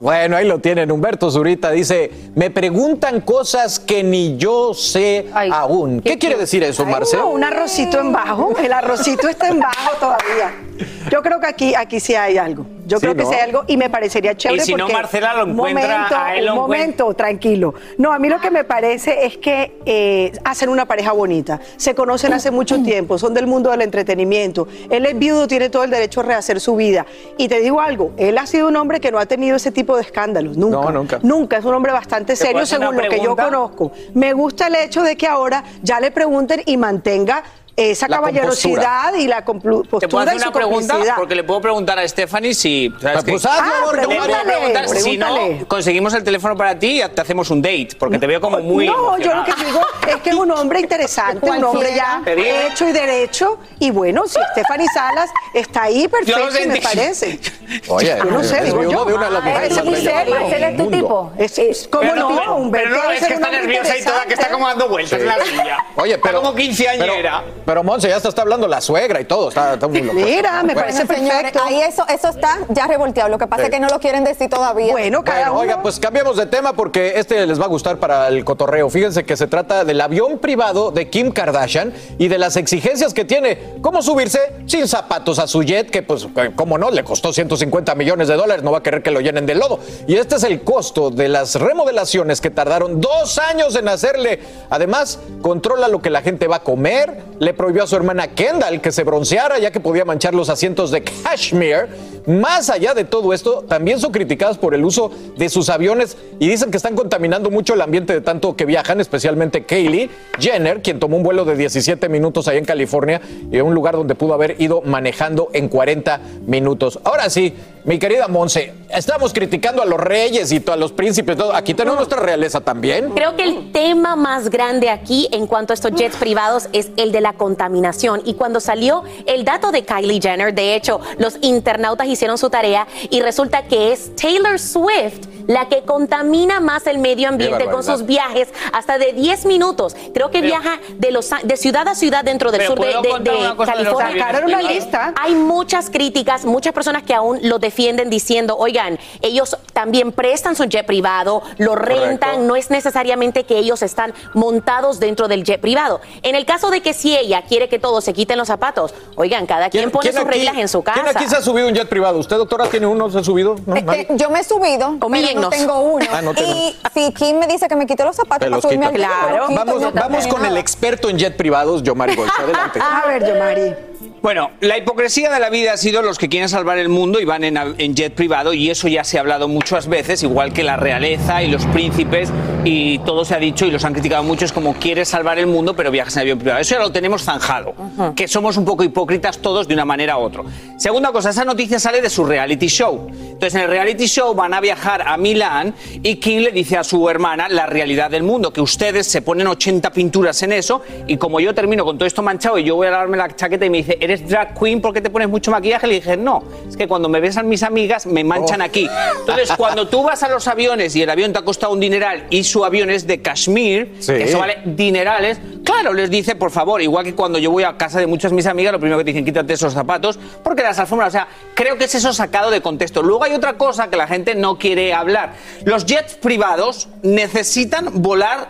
Bueno, 0.00 0.36
ahí 0.36 0.46
lo 0.46 0.58
tienen. 0.60 0.90
Humberto 0.90 1.30
Zurita 1.30 1.70
dice, 1.70 2.10
me 2.34 2.50
preguntan 2.50 3.20
cosas 3.20 3.78
que 3.78 4.02
ni 4.02 4.38
yo 4.38 4.72
sé 4.72 5.26
aún. 5.34 6.00
¿Qué, 6.00 6.18
quiere 6.18 6.36
decir 6.36 6.62
eso, 6.64 6.86
Marcelo? 6.86 7.24
no, 7.24 7.30
un 7.30 7.44
arrocito 7.44 8.00
en 8.00 8.10
bajo. 8.10 8.56
El 8.56 8.72
arrocito 8.72 9.28
está 9.28 9.48
en 9.48 9.60
bajo 9.60 9.96
todavía. 10.00 10.69
Yo 11.10 11.22
creo 11.22 11.40
que 11.40 11.46
aquí, 11.46 11.74
aquí 11.74 12.00
sí 12.00 12.14
hay 12.14 12.38
algo. 12.38 12.66
Yo 12.86 12.98
Sí, 12.98 13.02
creo 13.02 13.14
que 13.14 13.22
¿no? 13.22 13.28
sí 13.28 13.34
hay 13.36 13.42
algo 13.42 13.64
y 13.68 13.76
me 13.76 13.88
parecería 13.88 14.36
chévere. 14.36 14.62
Y 14.62 14.66
si 14.66 14.72
no, 14.74 14.78
porque- 14.86 14.92
Marcela 14.94 15.34
lo 15.34 15.44
Un 15.44 15.50
encuentra, 15.52 15.88
momento, 15.98 16.16
a 16.16 16.34
él 16.34 16.46
lo 16.46 16.52
un 16.54 16.58
momento, 16.58 17.14
tranquilo. 17.14 17.74
No, 17.98 18.12
a 18.12 18.18
mí 18.18 18.28
lo 18.28 18.40
que 18.40 18.50
me 18.50 18.64
parece 18.64 19.26
es 19.26 19.38
que 19.38 19.78
eh, 19.86 20.32
hacen 20.44 20.68
una 20.68 20.86
pareja 20.86 21.12
bonita. 21.12 21.60
Se 21.76 21.94
conocen 21.94 22.32
hace 22.32 22.50
mucho 22.50 22.82
tiempo, 22.82 23.16
son 23.18 23.32
del 23.32 23.46
mundo 23.46 23.70
del 23.70 23.82
entretenimiento. 23.82 24.66
Él 24.90 25.06
es 25.06 25.16
viudo, 25.18 25.46
tiene 25.46 25.70
todo 25.70 25.84
el 25.84 25.90
derecho 25.90 26.20
a 26.20 26.24
rehacer 26.24 26.60
su 26.60 26.74
vida. 26.76 27.06
Y 27.38 27.46
te 27.48 27.60
digo 27.60 27.80
algo, 27.80 28.12
él 28.16 28.36
ha 28.38 28.46
sido 28.46 28.66
un 28.68 28.76
hombre 28.76 28.98
que 29.00 29.12
no 29.12 29.18
ha 29.18 29.26
tenido 29.26 29.56
ese 29.56 29.70
tipo 29.70 29.94
de 29.96 30.02
escándalos. 30.02 30.56
Nunca. 30.56 30.76
No, 30.80 30.90
nunca. 30.90 31.18
Nunca. 31.22 31.58
Es 31.58 31.64
un 31.64 31.74
hombre 31.74 31.92
bastante 31.92 32.34
¿Te 32.34 32.38
puedo 32.44 32.66
serio 32.66 32.66
según 32.66 32.96
lo 32.96 33.08
que 33.08 33.20
yo 33.20 33.36
conozco. 33.36 33.92
Me 34.14 34.32
gusta 34.32 34.66
el 34.66 34.74
hecho 34.74 35.02
de 35.02 35.16
que 35.16 35.26
ahora 35.28 35.62
ya 35.82 36.00
le 36.00 36.10
pregunten 36.10 36.62
y 36.66 36.76
mantenga 36.76 37.44
esa 37.80 38.08
La 38.08 38.16
caballerosidad 38.16 39.14
y 39.14 39.26
la 39.26 39.44
complu- 39.44 39.82
¿Te 39.82 39.88
puedo 39.88 40.00
postura 40.00 40.22
hacer 40.22 40.36
y 40.36 40.38
su 40.40 40.44
una 40.48 40.52
pregunta? 40.52 40.98
Porque 41.16 41.34
le 41.34 41.44
puedo 41.44 41.60
preguntar 41.60 41.98
a 41.98 42.06
Stephanie 42.06 42.54
si. 42.54 42.92
¿sabes 43.00 43.24
Pues 43.24 43.42
qué? 43.42 43.48
hazlo, 43.48 43.62
Ah, 43.64 43.82
porque 43.84 44.06
pregúntale, 44.06 44.44
preguntar 44.44 44.88
si 44.88 45.16
no 45.16 45.26
pregúntale. 45.34 45.64
conseguimos 45.66 46.14
el 46.14 46.24
teléfono 46.24 46.56
para 46.56 46.78
ti 46.78 47.02
y 47.02 47.08
te 47.08 47.20
hacemos 47.20 47.50
un 47.50 47.62
date, 47.62 47.90
porque 47.98 48.18
te 48.18 48.26
veo 48.26 48.40
como 48.40 48.58
muy. 48.58 48.86
No, 48.86 49.16
yo 49.18 49.34
lo 49.34 49.44
que 49.44 49.52
digo 49.64 49.80
es 50.08 50.16
que 50.16 50.30
es 50.30 50.36
un 50.36 50.50
hombre 50.50 50.80
interesante, 50.80 51.48
un 51.50 51.64
hombre 51.64 51.94
ya 51.94 52.22
hecho 52.26 52.88
y 52.88 52.92
derecho. 52.92 53.58
Y 53.78 53.90
bueno, 53.90 54.26
si 54.26 54.38
Stephanie 54.52 54.86
Salas 54.92 55.30
está 55.54 55.84
ahí, 55.84 56.08
perfecto, 56.08 56.40
me 56.68 56.80
parece. 56.80 57.40
Oye, 57.88 58.16
yo 58.18 58.24
no 58.24 58.42
sé, 58.44 58.58
es 58.58 58.64
digo 58.64 58.82
yo. 58.84 59.04
de 59.04 59.14
una 59.14 59.26
de 59.26 59.32
las 59.32 59.44
Me 59.44 59.50
mujeres 59.50 59.76
más 59.76 59.84
muy 59.84 59.96
serio. 59.96 60.34
Marcela 60.40 60.68
es 60.70 60.76
tu 60.76 60.90
tipo. 60.90 61.32
Es- 61.38 61.58
es- 61.58 61.88
¿Cómo 61.88 62.02
Pero 62.02 62.16
no? 62.16 62.56
Humberto 62.56 62.90
pero 62.90 63.04
no, 63.04 63.10
es 63.10 63.24
que 63.26 63.34
está 63.34 63.50
nerviosa 63.50 63.96
y 63.96 64.04
toda, 64.04 64.24
que 64.26 64.34
está 64.34 64.50
como 64.50 64.66
dando 64.66 64.88
vueltas 64.88 65.20
en 65.20 65.26
la 65.26 65.44
silla. 65.44 65.78
Oye, 65.96 66.18
pero. 66.18 66.38
Está 66.38 66.46
como 66.46 66.54
quinceañera. 66.54 67.44
Pero, 67.70 67.84
Monse, 67.84 68.08
ya 68.08 68.16
está, 68.16 68.28
está 68.30 68.42
hablando 68.42 68.66
la 68.66 68.80
suegra 68.80 69.20
y 69.20 69.26
todo. 69.26 69.48
Está, 69.50 69.74
está 69.74 69.86
muy 69.86 70.00
loco. 70.00 70.18
Mira, 70.18 70.54
me 70.64 70.74
Bueno, 70.74 70.80
parece 70.80 71.06
señores, 71.06 71.52
perfecto. 71.52 71.60
ahí 71.64 71.80
eso, 71.82 72.04
eso 72.08 72.28
está 72.30 72.58
ya 72.68 72.88
revolteado. 72.88 73.28
Lo 73.28 73.38
que 73.38 73.46
pasa 73.46 73.62
Sí. 73.62 73.66
es 73.68 73.70
que 73.74 73.78
no 73.78 73.86
lo 73.88 74.00
quieren 74.00 74.24
decir 74.24 74.50
todavía. 74.50 74.90
Bueno, 74.90 75.22
cada 75.22 75.38
Bueno, 75.38 75.52
uno. 75.52 75.60
oiga, 75.60 75.80
pues 75.82 76.00
cambiamos 76.00 76.36
de 76.36 76.46
tema 76.46 76.72
porque 76.72 77.12
este 77.20 77.46
les 77.46 77.60
va 77.60 77.66
a 77.66 77.68
gustar 77.68 77.98
para 77.98 78.26
el 78.26 78.44
cotorreo. 78.44 78.90
Fíjense 78.90 79.22
que 79.24 79.36
se 79.36 79.46
trata 79.46 79.84
del 79.84 80.00
avión 80.00 80.38
privado 80.40 80.90
de 80.90 81.08
Kim 81.10 81.30
Kardashian 81.30 81.92
y 82.18 82.26
de 82.26 82.38
las 82.38 82.56
exigencias 82.56 83.14
que 83.14 83.24
tiene. 83.24 83.76
¿Cómo 83.82 84.02
subirse 84.02 84.40
sin 84.66 84.88
zapatos 84.88 85.38
a 85.38 85.46
su 85.46 85.62
jet? 85.62 85.90
Que 85.90 86.02
pues, 86.02 86.26
eh, 86.36 86.50
cómo 86.56 86.76
no, 86.76 86.90
le 86.90 87.04
costó 87.04 87.32
150 87.32 87.94
millones 87.94 88.26
de 88.26 88.34
dólares, 88.34 88.64
no 88.64 88.72
va 88.72 88.78
a 88.78 88.82
querer 88.82 89.04
que 89.04 89.12
lo 89.12 89.20
llenen 89.20 89.46
de 89.46 89.54
lodo. 89.54 89.78
Y 90.08 90.16
este 90.16 90.34
es 90.34 90.42
el 90.42 90.62
costo 90.62 91.10
de 91.10 91.28
las 91.28 91.54
remodelaciones 91.54 92.40
que 92.40 92.50
tardaron 92.50 93.00
dos 93.00 93.38
años 93.38 93.76
en 93.76 93.86
hacerle. 93.86 94.40
Además, 94.70 95.20
controla 95.40 95.86
lo 95.86 96.02
que 96.02 96.10
la 96.10 96.22
gente 96.22 96.48
va 96.48 96.56
a 96.56 96.62
comer, 96.64 97.22
le 97.38 97.49
prohibió 97.54 97.84
a 97.84 97.86
su 97.86 97.96
hermana 97.96 98.28
Kendall 98.28 98.80
que 98.80 98.92
se 98.92 99.04
bronceara 99.04 99.58
ya 99.58 99.70
que 99.70 99.80
podía 99.80 100.04
manchar 100.04 100.34
los 100.34 100.48
asientos 100.48 100.90
de 100.90 101.02
cashmere. 101.02 101.88
Más 102.26 102.68
allá 102.70 102.94
de 102.94 103.04
todo 103.04 103.32
esto, 103.32 103.64
también 103.66 103.98
son 103.98 104.12
criticadas 104.12 104.58
por 104.58 104.74
el 104.74 104.84
uso 104.84 105.10
de 105.36 105.48
sus 105.48 105.68
aviones 105.70 106.16
y 106.38 106.48
dicen 106.48 106.70
que 106.70 106.76
están 106.76 106.94
contaminando 106.94 107.50
mucho 107.50 107.74
el 107.74 107.80
ambiente 107.80 108.12
de 108.12 108.20
tanto 108.20 108.56
que 108.56 108.66
viajan, 108.66 109.00
especialmente 109.00 109.64
Kaylee 109.64 110.10
Jenner, 110.38 110.82
quien 110.82 110.98
tomó 110.98 111.16
un 111.16 111.22
vuelo 111.22 111.44
de 111.44 111.56
17 111.56 112.08
minutos 112.08 112.46
ahí 112.48 112.58
en 112.58 112.64
California 112.64 113.20
y 113.50 113.58
a 113.58 113.64
un 113.64 113.74
lugar 113.74 113.96
donde 113.96 114.14
pudo 114.14 114.34
haber 114.34 114.60
ido 114.60 114.82
manejando 114.82 115.48
en 115.52 115.68
40 115.68 116.20
minutos. 116.46 117.00
Ahora 117.04 117.30
sí, 117.30 117.54
mi 117.84 117.98
querida 117.98 118.28
Monse, 118.28 118.74
estamos 118.90 119.32
criticando 119.32 119.82
a 119.82 119.86
los 119.86 119.98
reyes 119.98 120.52
y 120.52 120.62
a 120.70 120.76
los 120.76 120.92
príncipes, 120.92 121.36
todo. 121.36 121.54
aquí 121.54 121.72
tenemos 121.74 121.96
nuestra 121.96 122.20
realeza 122.20 122.60
también. 122.60 123.10
Creo 123.10 123.36
que 123.36 123.44
el 123.44 123.72
tema 123.72 124.16
más 124.16 124.50
grande 124.50 124.90
aquí 124.90 125.28
en 125.32 125.46
cuanto 125.46 125.72
a 125.72 125.74
estos 125.74 125.92
jets 125.92 126.16
privados 126.16 126.68
es 126.72 126.90
el 126.96 127.10
de 127.10 127.20
la 127.20 127.32
contaminación. 127.32 128.20
Y 128.24 128.34
cuando 128.34 128.60
salió 128.60 129.04
el 129.26 129.44
dato 129.44 129.72
de 129.72 129.84
Kylie 129.84 130.20
Jenner, 130.20 130.54
de 130.54 130.74
hecho, 130.74 131.00
los 131.18 131.38
internautas 131.40 132.06
hicieron 132.06 132.36
su 132.36 132.50
tarea 132.50 132.86
y 133.08 133.20
resulta 133.20 133.62
que 133.62 133.92
es 133.92 134.14
Taylor 134.14 134.58
Swift 134.58 135.26
la 135.50 135.68
que 135.68 135.82
contamina 135.82 136.60
más 136.60 136.86
el 136.86 136.98
medio 136.98 137.28
ambiente 137.28 137.64
con 137.66 137.82
sus 137.82 138.06
viajes 138.06 138.48
hasta 138.72 138.98
de 138.98 139.12
10 139.12 139.46
minutos. 139.46 139.96
Creo 140.14 140.30
que 140.30 140.38
Pero- 140.40 140.46
viaja 140.46 140.78
de, 140.96 141.10
los, 141.10 141.28
de 141.42 141.56
ciudad 141.56 141.88
a 141.88 141.94
ciudad 141.96 142.22
dentro 142.24 142.52
del 142.52 142.66
sur 142.66 142.78
de, 142.78 142.86
¿puedo 142.86 143.02
de- 143.02 143.08
contar 143.08 143.34
de 143.34 143.40
una 143.40 143.56
cosa 143.56 143.72
de 143.72 143.82
los 143.84 143.94
California. 143.98 144.06
aviones 144.06 144.26
Sacaron 144.26 144.48
una 144.48 144.58
privados? 144.58 144.84
lista. 144.84 145.14
Hay 145.20 145.34
muchas 145.34 145.90
críticas, 145.90 146.44
muchas 146.44 146.72
personas 146.72 147.02
que 147.02 147.14
aún 147.14 147.40
lo 147.42 147.58
defienden 147.58 148.10
diciendo, 148.10 148.56
oigan, 148.56 148.98
ellos 149.22 149.56
también 149.72 150.12
prestan 150.12 150.54
su 150.54 150.64
jet 150.66 150.86
privado, 150.86 151.42
lo 151.58 151.74
rentan, 151.74 152.46
no 152.46 152.54
es 152.54 152.70
necesariamente 152.70 153.42
que 153.44 153.58
ellos 153.58 153.82
están 153.82 154.14
montados 154.34 155.00
dentro 155.00 155.26
del 155.26 155.42
jet 155.42 155.60
privado. 155.60 156.00
En 156.22 156.34
el 156.36 156.46
caso 156.46 156.70
de 156.70 156.80
que 156.80 156.92
si 156.92 157.16
ella 157.16 157.42
quiere 157.42 157.68
que 157.68 157.78
todos 157.80 158.04
se 158.04 158.12
quiten 158.12 158.38
los 158.38 158.46
zapatos, 158.48 158.94
oigan, 159.16 159.46
cada 159.46 159.68
quien, 159.68 159.90
pone 159.90 160.12
sus 160.12 160.20
aquí- 160.20 160.30
reglas 160.30 160.56
en 160.58 160.68
su 160.68 160.82
casa. 160.82 161.00
¿Quién 161.02 161.16
aquí 161.16 161.26
se 161.28 161.36
ha 161.36 161.42
subido 161.42 161.66
un 161.66 161.74
jet 161.74 161.88
privado? 161.88 162.18
¿Usted, 162.18 162.36
doctora, 162.36 162.68
tiene 162.68 162.86
uno? 162.86 163.10
¿Se 163.10 163.18
ha 163.18 163.24
subido? 163.24 163.56
¿No? 163.66 163.74
Eh, 163.76 163.84
eh, 163.92 164.06
yo 164.10 164.30
me 164.30 164.40
he 164.40 164.44
subido, 164.44 164.96
pero 165.00 165.39
no 165.39 165.39
Tengo 165.48 165.80
uno. 165.80 166.06
Ah, 166.12 166.20
no 166.22 166.34
tengo. 166.34 166.50
y 166.50 166.76
si 166.92 167.12
Kim 167.12 167.38
me 167.38 167.46
dice 167.46 167.68
que 167.68 167.76
me 167.76 167.86
quite 167.86 168.04
los 168.04 168.16
zapatos 168.16 168.48
para 168.48 168.60
subirme 168.60 168.86
al 168.86 168.92
los 168.92 169.48
quito, 169.48 169.54
Vamos, 169.54 169.92
vamos 169.94 170.26
con 170.26 170.44
el 170.44 170.56
experto 170.56 171.08
en 171.08 171.18
jet 171.18 171.36
privados, 171.36 171.82
Yomari 171.82 172.14
Golch. 172.14 172.38
Adelante. 172.38 172.80
A 172.80 173.06
ver, 173.06 173.26
Yomari. 173.26 173.74
Bueno, 174.22 174.50
la 174.60 174.76
hipocresía 174.76 175.30
de 175.30 175.40
la 175.40 175.48
vida 175.48 175.72
ha 175.72 175.76
sido 175.78 176.02
los 176.02 176.18
que 176.18 176.28
quieren 176.28 176.50
salvar 176.50 176.76
el 176.76 176.90
mundo 176.90 177.20
y 177.20 177.24
van 177.24 177.42
en, 177.42 177.94
jet 177.94 178.14
privado 178.14 178.52
y 178.52 178.68
eso 178.68 178.86
ya 178.86 179.02
se 179.02 179.16
ha 179.16 179.22
hablado 179.22 179.48
muchas 179.48 179.88
veces, 179.88 180.22
igual 180.22 180.52
que 180.52 180.62
la 180.62 180.76
realeza 180.76 181.42
y 181.42 181.50
los 181.50 181.64
príncipes 181.66 182.30
y 182.62 182.98
todo 182.98 183.24
se 183.24 183.34
ha 183.34 183.38
dicho 183.38 183.64
y 183.64 183.70
los 183.70 183.82
han 183.86 183.94
criticado 183.94 184.22
mucho, 184.22 184.44
es 184.44 184.52
como 184.52 184.74
quieres 184.74 185.08
salvar 185.08 185.38
el 185.38 185.46
mundo 185.46 185.74
pero 185.74 185.90
viajas 185.90 186.16
en 186.16 186.20
avión 186.20 186.38
privado. 186.38 186.60
Eso 186.60 186.74
ya 186.74 186.82
lo 186.82 186.92
tenemos 186.92 187.24
zanjado, 187.24 187.74
que 188.14 188.28
somos 188.28 188.58
un 188.58 188.66
poco 188.66 188.84
hipócritas 188.84 189.38
todos 189.38 189.66
de 189.66 189.72
una 189.72 189.86
manera 189.86 190.18
u 190.18 190.20
otra. 190.20 190.42
Segunda 190.76 191.12
cosa, 191.12 191.30
esa 191.30 191.46
noticia 191.46 191.78
sale 191.78 192.02
de 192.02 192.10
su 192.10 192.22
reality 192.22 192.66
show. 192.66 193.08
Entonces 193.10 193.54
en 193.54 193.62
el 193.62 193.68
reality 193.68 194.04
show 194.04 194.34
van 194.34 194.52
a 194.52 194.60
viajar 194.60 195.00
a 195.00 195.16
Milán 195.16 195.74
y 196.02 196.16
Kim 196.16 196.42
le 196.42 196.52
dice 196.52 196.76
a 196.76 196.84
su 196.84 197.08
hermana 197.08 197.48
la 197.48 197.64
realidad 197.64 198.10
del 198.10 198.22
mundo, 198.22 198.52
que 198.52 198.60
ustedes 198.60 199.06
se 199.06 199.22
ponen 199.22 199.46
80 199.46 199.90
pinturas 199.92 200.42
en 200.42 200.52
eso 200.52 200.82
y 201.06 201.16
como 201.16 201.40
yo 201.40 201.54
termino 201.54 201.86
con 201.86 201.96
todo 201.96 202.06
esto 202.06 202.22
manchado 202.22 202.58
y 202.58 202.64
yo 202.64 202.76
voy 202.76 202.88
a 202.88 202.90
lavarme 202.90 203.16
la 203.16 203.34
chaqueta 203.34 203.64
y 203.64 203.70
me 203.70 203.78
dice, 203.78 203.96
¿eres 204.10 204.28
drag 204.28 204.58
queen 204.58 204.80
porque 204.80 205.00
te 205.00 205.08
pones 205.10 205.28
mucho 205.28 205.50
maquillaje? 205.50 205.86
Le 205.86 205.94
dije, 205.94 206.16
no, 206.16 206.42
es 206.68 206.76
que 206.76 206.88
cuando 206.88 207.08
me 207.08 207.20
besan 207.20 207.48
mis 207.48 207.62
amigas 207.62 208.06
me 208.06 208.24
manchan 208.24 208.60
Oh. 208.60 208.64
aquí. 208.64 208.88
Entonces, 209.20 209.50
cuando 209.56 209.86
tú 209.88 210.02
vas 210.02 210.22
a 210.22 210.28
los 210.28 210.46
aviones 210.48 210.94
y 210.96 211.02
el 211.02 211.10
avión 211.10 211.32
te 211.32 211.38
ha 211.38 211.42
costado 211.42 211.72
un 211.72 211.80
dineral 211.80 212.26
y 212.30 212.42
su 212.44 212.64
avión 212.64 212.90
es 212.90 213.06
de 213.06 213.22
Kashmir, 213.22 213.94
Sí. 214.00 214.12
que 214.12 214.24
eso 214.24 214.38
vale 214.38 214.58
dinerales, 214.64 215.38
claro, 215.64 215.92
les 215.92 216.10
dice, 216.10 216.34
por 216.34 216.50
favor, 216.50 216.82
igual 216.82 217.04
que 217.04 217.14
cuando 217.14 217.38
yo 217.38 217.50
voy 217.50 217.62
a 217.64 217.76
casa 217.76 218.00
de 218.00 218.06
muchas 218.06 218.30
de 218.32 218.36
mis 218.36 218.46
amigas, 218.46 218.72
lo 218.72 218.80
primero 218.80 218.98
que 218.98 219.04
te 219.04 219.10
dicen, 219.12 219.24
quítate 219.24 219.52
esos 219.52 219.72
zapatos, 219.72 220.18
porque 220.42 220.62
las 220.62 220.78
alfombras, 220.78 221.08
o 221.08 221.12
sea, 221.12 221.28
creo 221.54 221.76
que 221.78 221.84
es 221.84 221.94
eso 221.94 222.12
sacado 222.12 222.50
de 222.50 222.60
contexto. 222.60 223.02
Luego 223.02 223.24
hay 223.24 223.34
otra 223.34 223.54
cosa 223.54 223.88
que 223.90 223.96
la 223.96 224.06
gente 224.06 224.34
no 224.34 224.58
quiere 224.58 224.92
hablar. 224.92 225.34
Los 225.64 225.86
jets 225.86 226.14
privados 226.14 226.88
necesitan 227.02 228.02
volar 228.02 228.48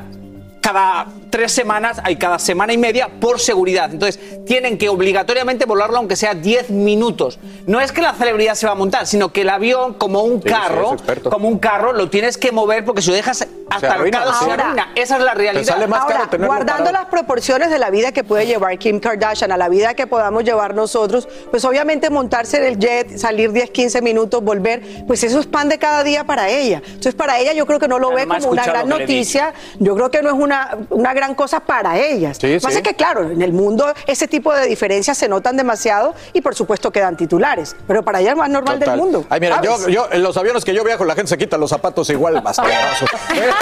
cada 0.61 1.07
tres 1.31 1.53
semanas, 1.53 2.01
hay 2.05 2.17
cada 2.17 2.39
semana 2.39 2.73
y 2.73 2.79
media 2.79 3.09
por 3.21 3.41
seguridad. 3.41 3.91
Entonces, 3.93 4.45
tienen 4.45 4.79
que 4.79 4.89
obligatoriamente 4.89 5.65
volarlo 5.65 5.97
aunque 5.97 6.17
sea 6.17 6.35
10 6.35 6.71
minutos. 6.71 7.39
No 7.67 7.81
es 7.81 7.93
que 7.93 8.03
la 8.03 8.15
celebridad 8.15 8.55
se 8.55 8.67
va 8.67 8.73
a 8.73 8.77
montar, 8.77 9.07
sino 9.07 9.33
que 9.33 9.43
el 9.43 9.49
avión, 9.49 9.95
como 9.95 10.23
un 10.23 10.43
Sí, 10.43 10.49
carro, 10.49 10.97
como 11.31 11.49
un 11.49 11.59
carro, 11.59 11.93
lo 11.93 12.11
tienes 12.11 12.37
que 12.37 12.53
mover 12.53 12.85
porque 12.85 13.03
si 13.03 13.09
lo 13.11 13.15
dejas 13.17 13.47
se 13.79 13.87
Ahora- 13.87 13.95
arruina. 13.99 14.93
Esa 14.95 15.17
es 15.17 15.23
la 15.23 15.35
realidad. 15.35 15.83
Ahora, 15.93 16.29
guardando 16.39 16.91
las 16.93 17.07
proporciones 17.07 17.71
de 17.71 17.79
la 17.79 17.91
vida 17.91 18.13
que 18.13 18.25
puede 18.25 18.47
llevar 18.47 18.77
Kim 18.79 18.99
Kardashian 19.01 19.53
a 19.53 19.57
la 19.57 19.69
vida 19.69 19.95
que 19.95 20.07
podamos 20.07 20.45
llevar 20.45 20.75
nosotros, 20.75 21.29
pues 21.51 21.65
obviamente 21.65 22.11
montarse 22.11 22.57
en 22.59 22.65
el 22.65 22.79
jet, 22.79 23.17
salir 23.19 23.53
10, 23.53 23.71
15 23.71 24.03
minutos, 24.03 24.43
volver, 24.43 24.83
pues 25.07 25.23
eso 25.25 25.39
es 25.41 25.47
pan 25.47 25.69
de 25.69 25.79
cada 25.79 26.03
día 26.03 26.25
para 26.25 26.49
ella. 26.49 26.83
Entonces, 26.85 27.15
para 27.15 27.39
ella 27.39 27.53
yo 27.53 27.67
creo 27.67 27.79
que 27.79 27.89
no 27.89 27.99
lo 27.99 28.11
ve 28.13 28.27
como 28.27 28.49
una 28.49 28.65
gran 28.65 28.89
noticia, 28.89 29.53
yo 29.79 29.95
creo 29.95 30.11
que 30.11 30.23
no 30.23 30.29
es 30.31 30.35
una, 30.35 30.79
una 30.91 31.15
gran 31.15 31.35
cosa 31.35 31.61
para 31.61 31.99
ellas. 31.99 32.39
Sí, 32.41 32.47
Lo 32.49 32.53
que 32.55 32.61
pasa 32.61 32.73
sí. 32.73 32.77
es 32.79 32.83
que, 32.83 32.95
claro, 32.95 33.31
en 33.31 33.43
el 33.43 33.53
mundo 33.53 33.87
ese 34.07 34.27
tipo 34.29 34.53
de 34.55 34.67
diferencias 34.67 35.17
se 35.19 35.29
notan 35.29 35.57
demasiado 35.57 36.15
y 36.33 36.41
por 36.41 36.55
supuesto 36.55 36.91
quedan 36.91 37.17
titulares, 37.17 37.77
pero 37.87 38.03
para 38.03 38.21
ella 38.21 38.31
es 38.33 38.37
más 38.37 38.49
normal 38.51 38.79
Total. 38.79 38.95
del 38.97 39.01
mundo. 39.05 39.25
Ay, 39.29 39.41
mira, 39.41 39.61
yo, 39.63 39.77
¿sabes? 39.79 39.95
yo 39.95 40.09
en 40.11 40.23
los 40.23 40.37
aviones 40.37 40.65
que 40.65 40.75
yo 40.75 40.83
viajo, 40.85 41.05
la 41.05 41.15
gente 41.15 41.29
se 41.29 41.39
quita 41.39 41.57
los 41.57 41.71
zapatos 41.71 42.09
igual 42.11 42.41
bastardazo. 42.41 43.07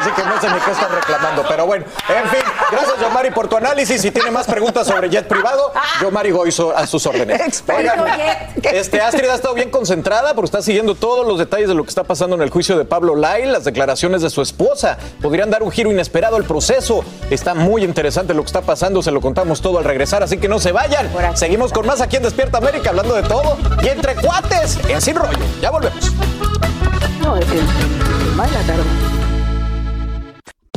Así 0.00 0.10
que 0.10 0.22
no 0.22 0.40
sé 0.40 0.48
ni 0.50 0.60
qué 0.60 0.70
están 0.70 0.92
reclamando. 0.92 1.44
Pero 1.48 1.66
bueno, 1.66 1.84
en 2.08 2.28
fin, 2.28 2.40
gracias, 2.70 3.00
Yomari, 3.00 3.30
por 3.30 3.48
tu 3.48 3.56
análisis. 3.56 4.00
Si 4.00 4.10
tiene 4.10 4.30
más 4.30 4.46
preguntas 4.46 4.86
sobre 4.86 5.08
jet 5.08 5.26
privado, 5.26 5.72
Yomari 6.00 6.30
Goizo 6.30 6.76
a 6.76 6.86
sus 6.86 7.06
órdenes. 7.06 7.40
Experto 7.40 8.04
jet. 8.06 8.74
este, 8.74 9.00
Astrid 9.00 9.28
ha 9.28 9.34
estado 9.34 9.54
bien 9.54 9.70
concentrada 9.70 10.34
porque 10.34 10.46
está 10.46 10.62
siguiendo 10.62 10.94
todos 10.94 11.26
los 11.26 11.38
detalles 11.38 11.68
de 11.68 11.74
lo 11.74 11.82
que 11.82 11.88
está 11.88 12.04
pasando 12.04 12.36
en 12.36 12.42
el 12.42 12.50
juicio 12.50 12.76
de 12.76 12.84
Pablo 12.84 13.16
Lai, 13.16 13.46
las 13.46 13.64
declaraciones 13.64 14.22
de 14.22 14.30
su 14.30 14.42
esposa. 14.42 14.98
Podrían 15.22 15.50
dar 15.50 15.62
un 15.62 15.70
giro 15.70 15.90
inesperado 15.90 16.36
al 16.36 16.44
proceso. 16.44 17.04
Está 17.30 17.54
muy 17.54 17.82
interesante 17.84 18.34
lo 18.34 18.42
que 18.42 18.46
está 18.46 18.62
pasando, 18.62 19.02
se 19.02 19.10
lo 19.10 19.20
contamos 19.20 19.60
todo 19.60 19.78
al 19.78 19.84
regresar, 19.84 20.22
así 20.22 20.38
que 20.38 20.48
no 20.48 20.58
se 20.58 20.72
vayan. 20.72 21.10
Seguimos 21.34 21.72
con 21.72 21.86
más 21.86 22.00
aquí 22.00 22.16
en 22.16 22.22
Despierta 22.22 22.58
América, 22.58 22.90
hablando 22.90 23.14
de 23.14 23.22
todo 23.22 23.56
y 23.82 23.88
entre 23.88 24.14
cuates 24.16 24.78
en 24.88 25.00
Sin 25.00 25.16
Rollo. 25.16 25.38
Ya 25.60 25.70
volvemos. 25.70 26.12
No, 27.20 27.36
es 28.44 28.50
que- 28.50 28.52
más 28.52 28.52
la 28.52 28.62
tarde. 28.62 29.15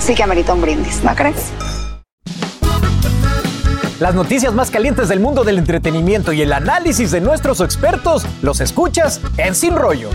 sí 0.00 0.14
que 0.14 0.22
amerita 0.22 0.52
un 0.54 0.60
brindis, 0.60 1.04
¿no 1.04 1.14
crees? 1.14 1.52
Las 4.00 4.14
noticias 4.14 4.54
más 4.54 4.70
calientes 4.70 5.08
del 5.08 5.20
mundo 5.20 5.44
del 5.44 5.58
entretenimiento 5.58 6.32
y 6.32 6.42
el 6.42 6.52
análisis 6.52 7.10
de 7.10 7.20
nuestros 7.20 7.60
expertos 7.60 8.24
los 8.42 8.60
escuchas 8.60 9.20
en 9.36 9.54
Sin 9.54 9.76
Rollo. 9.76 10.10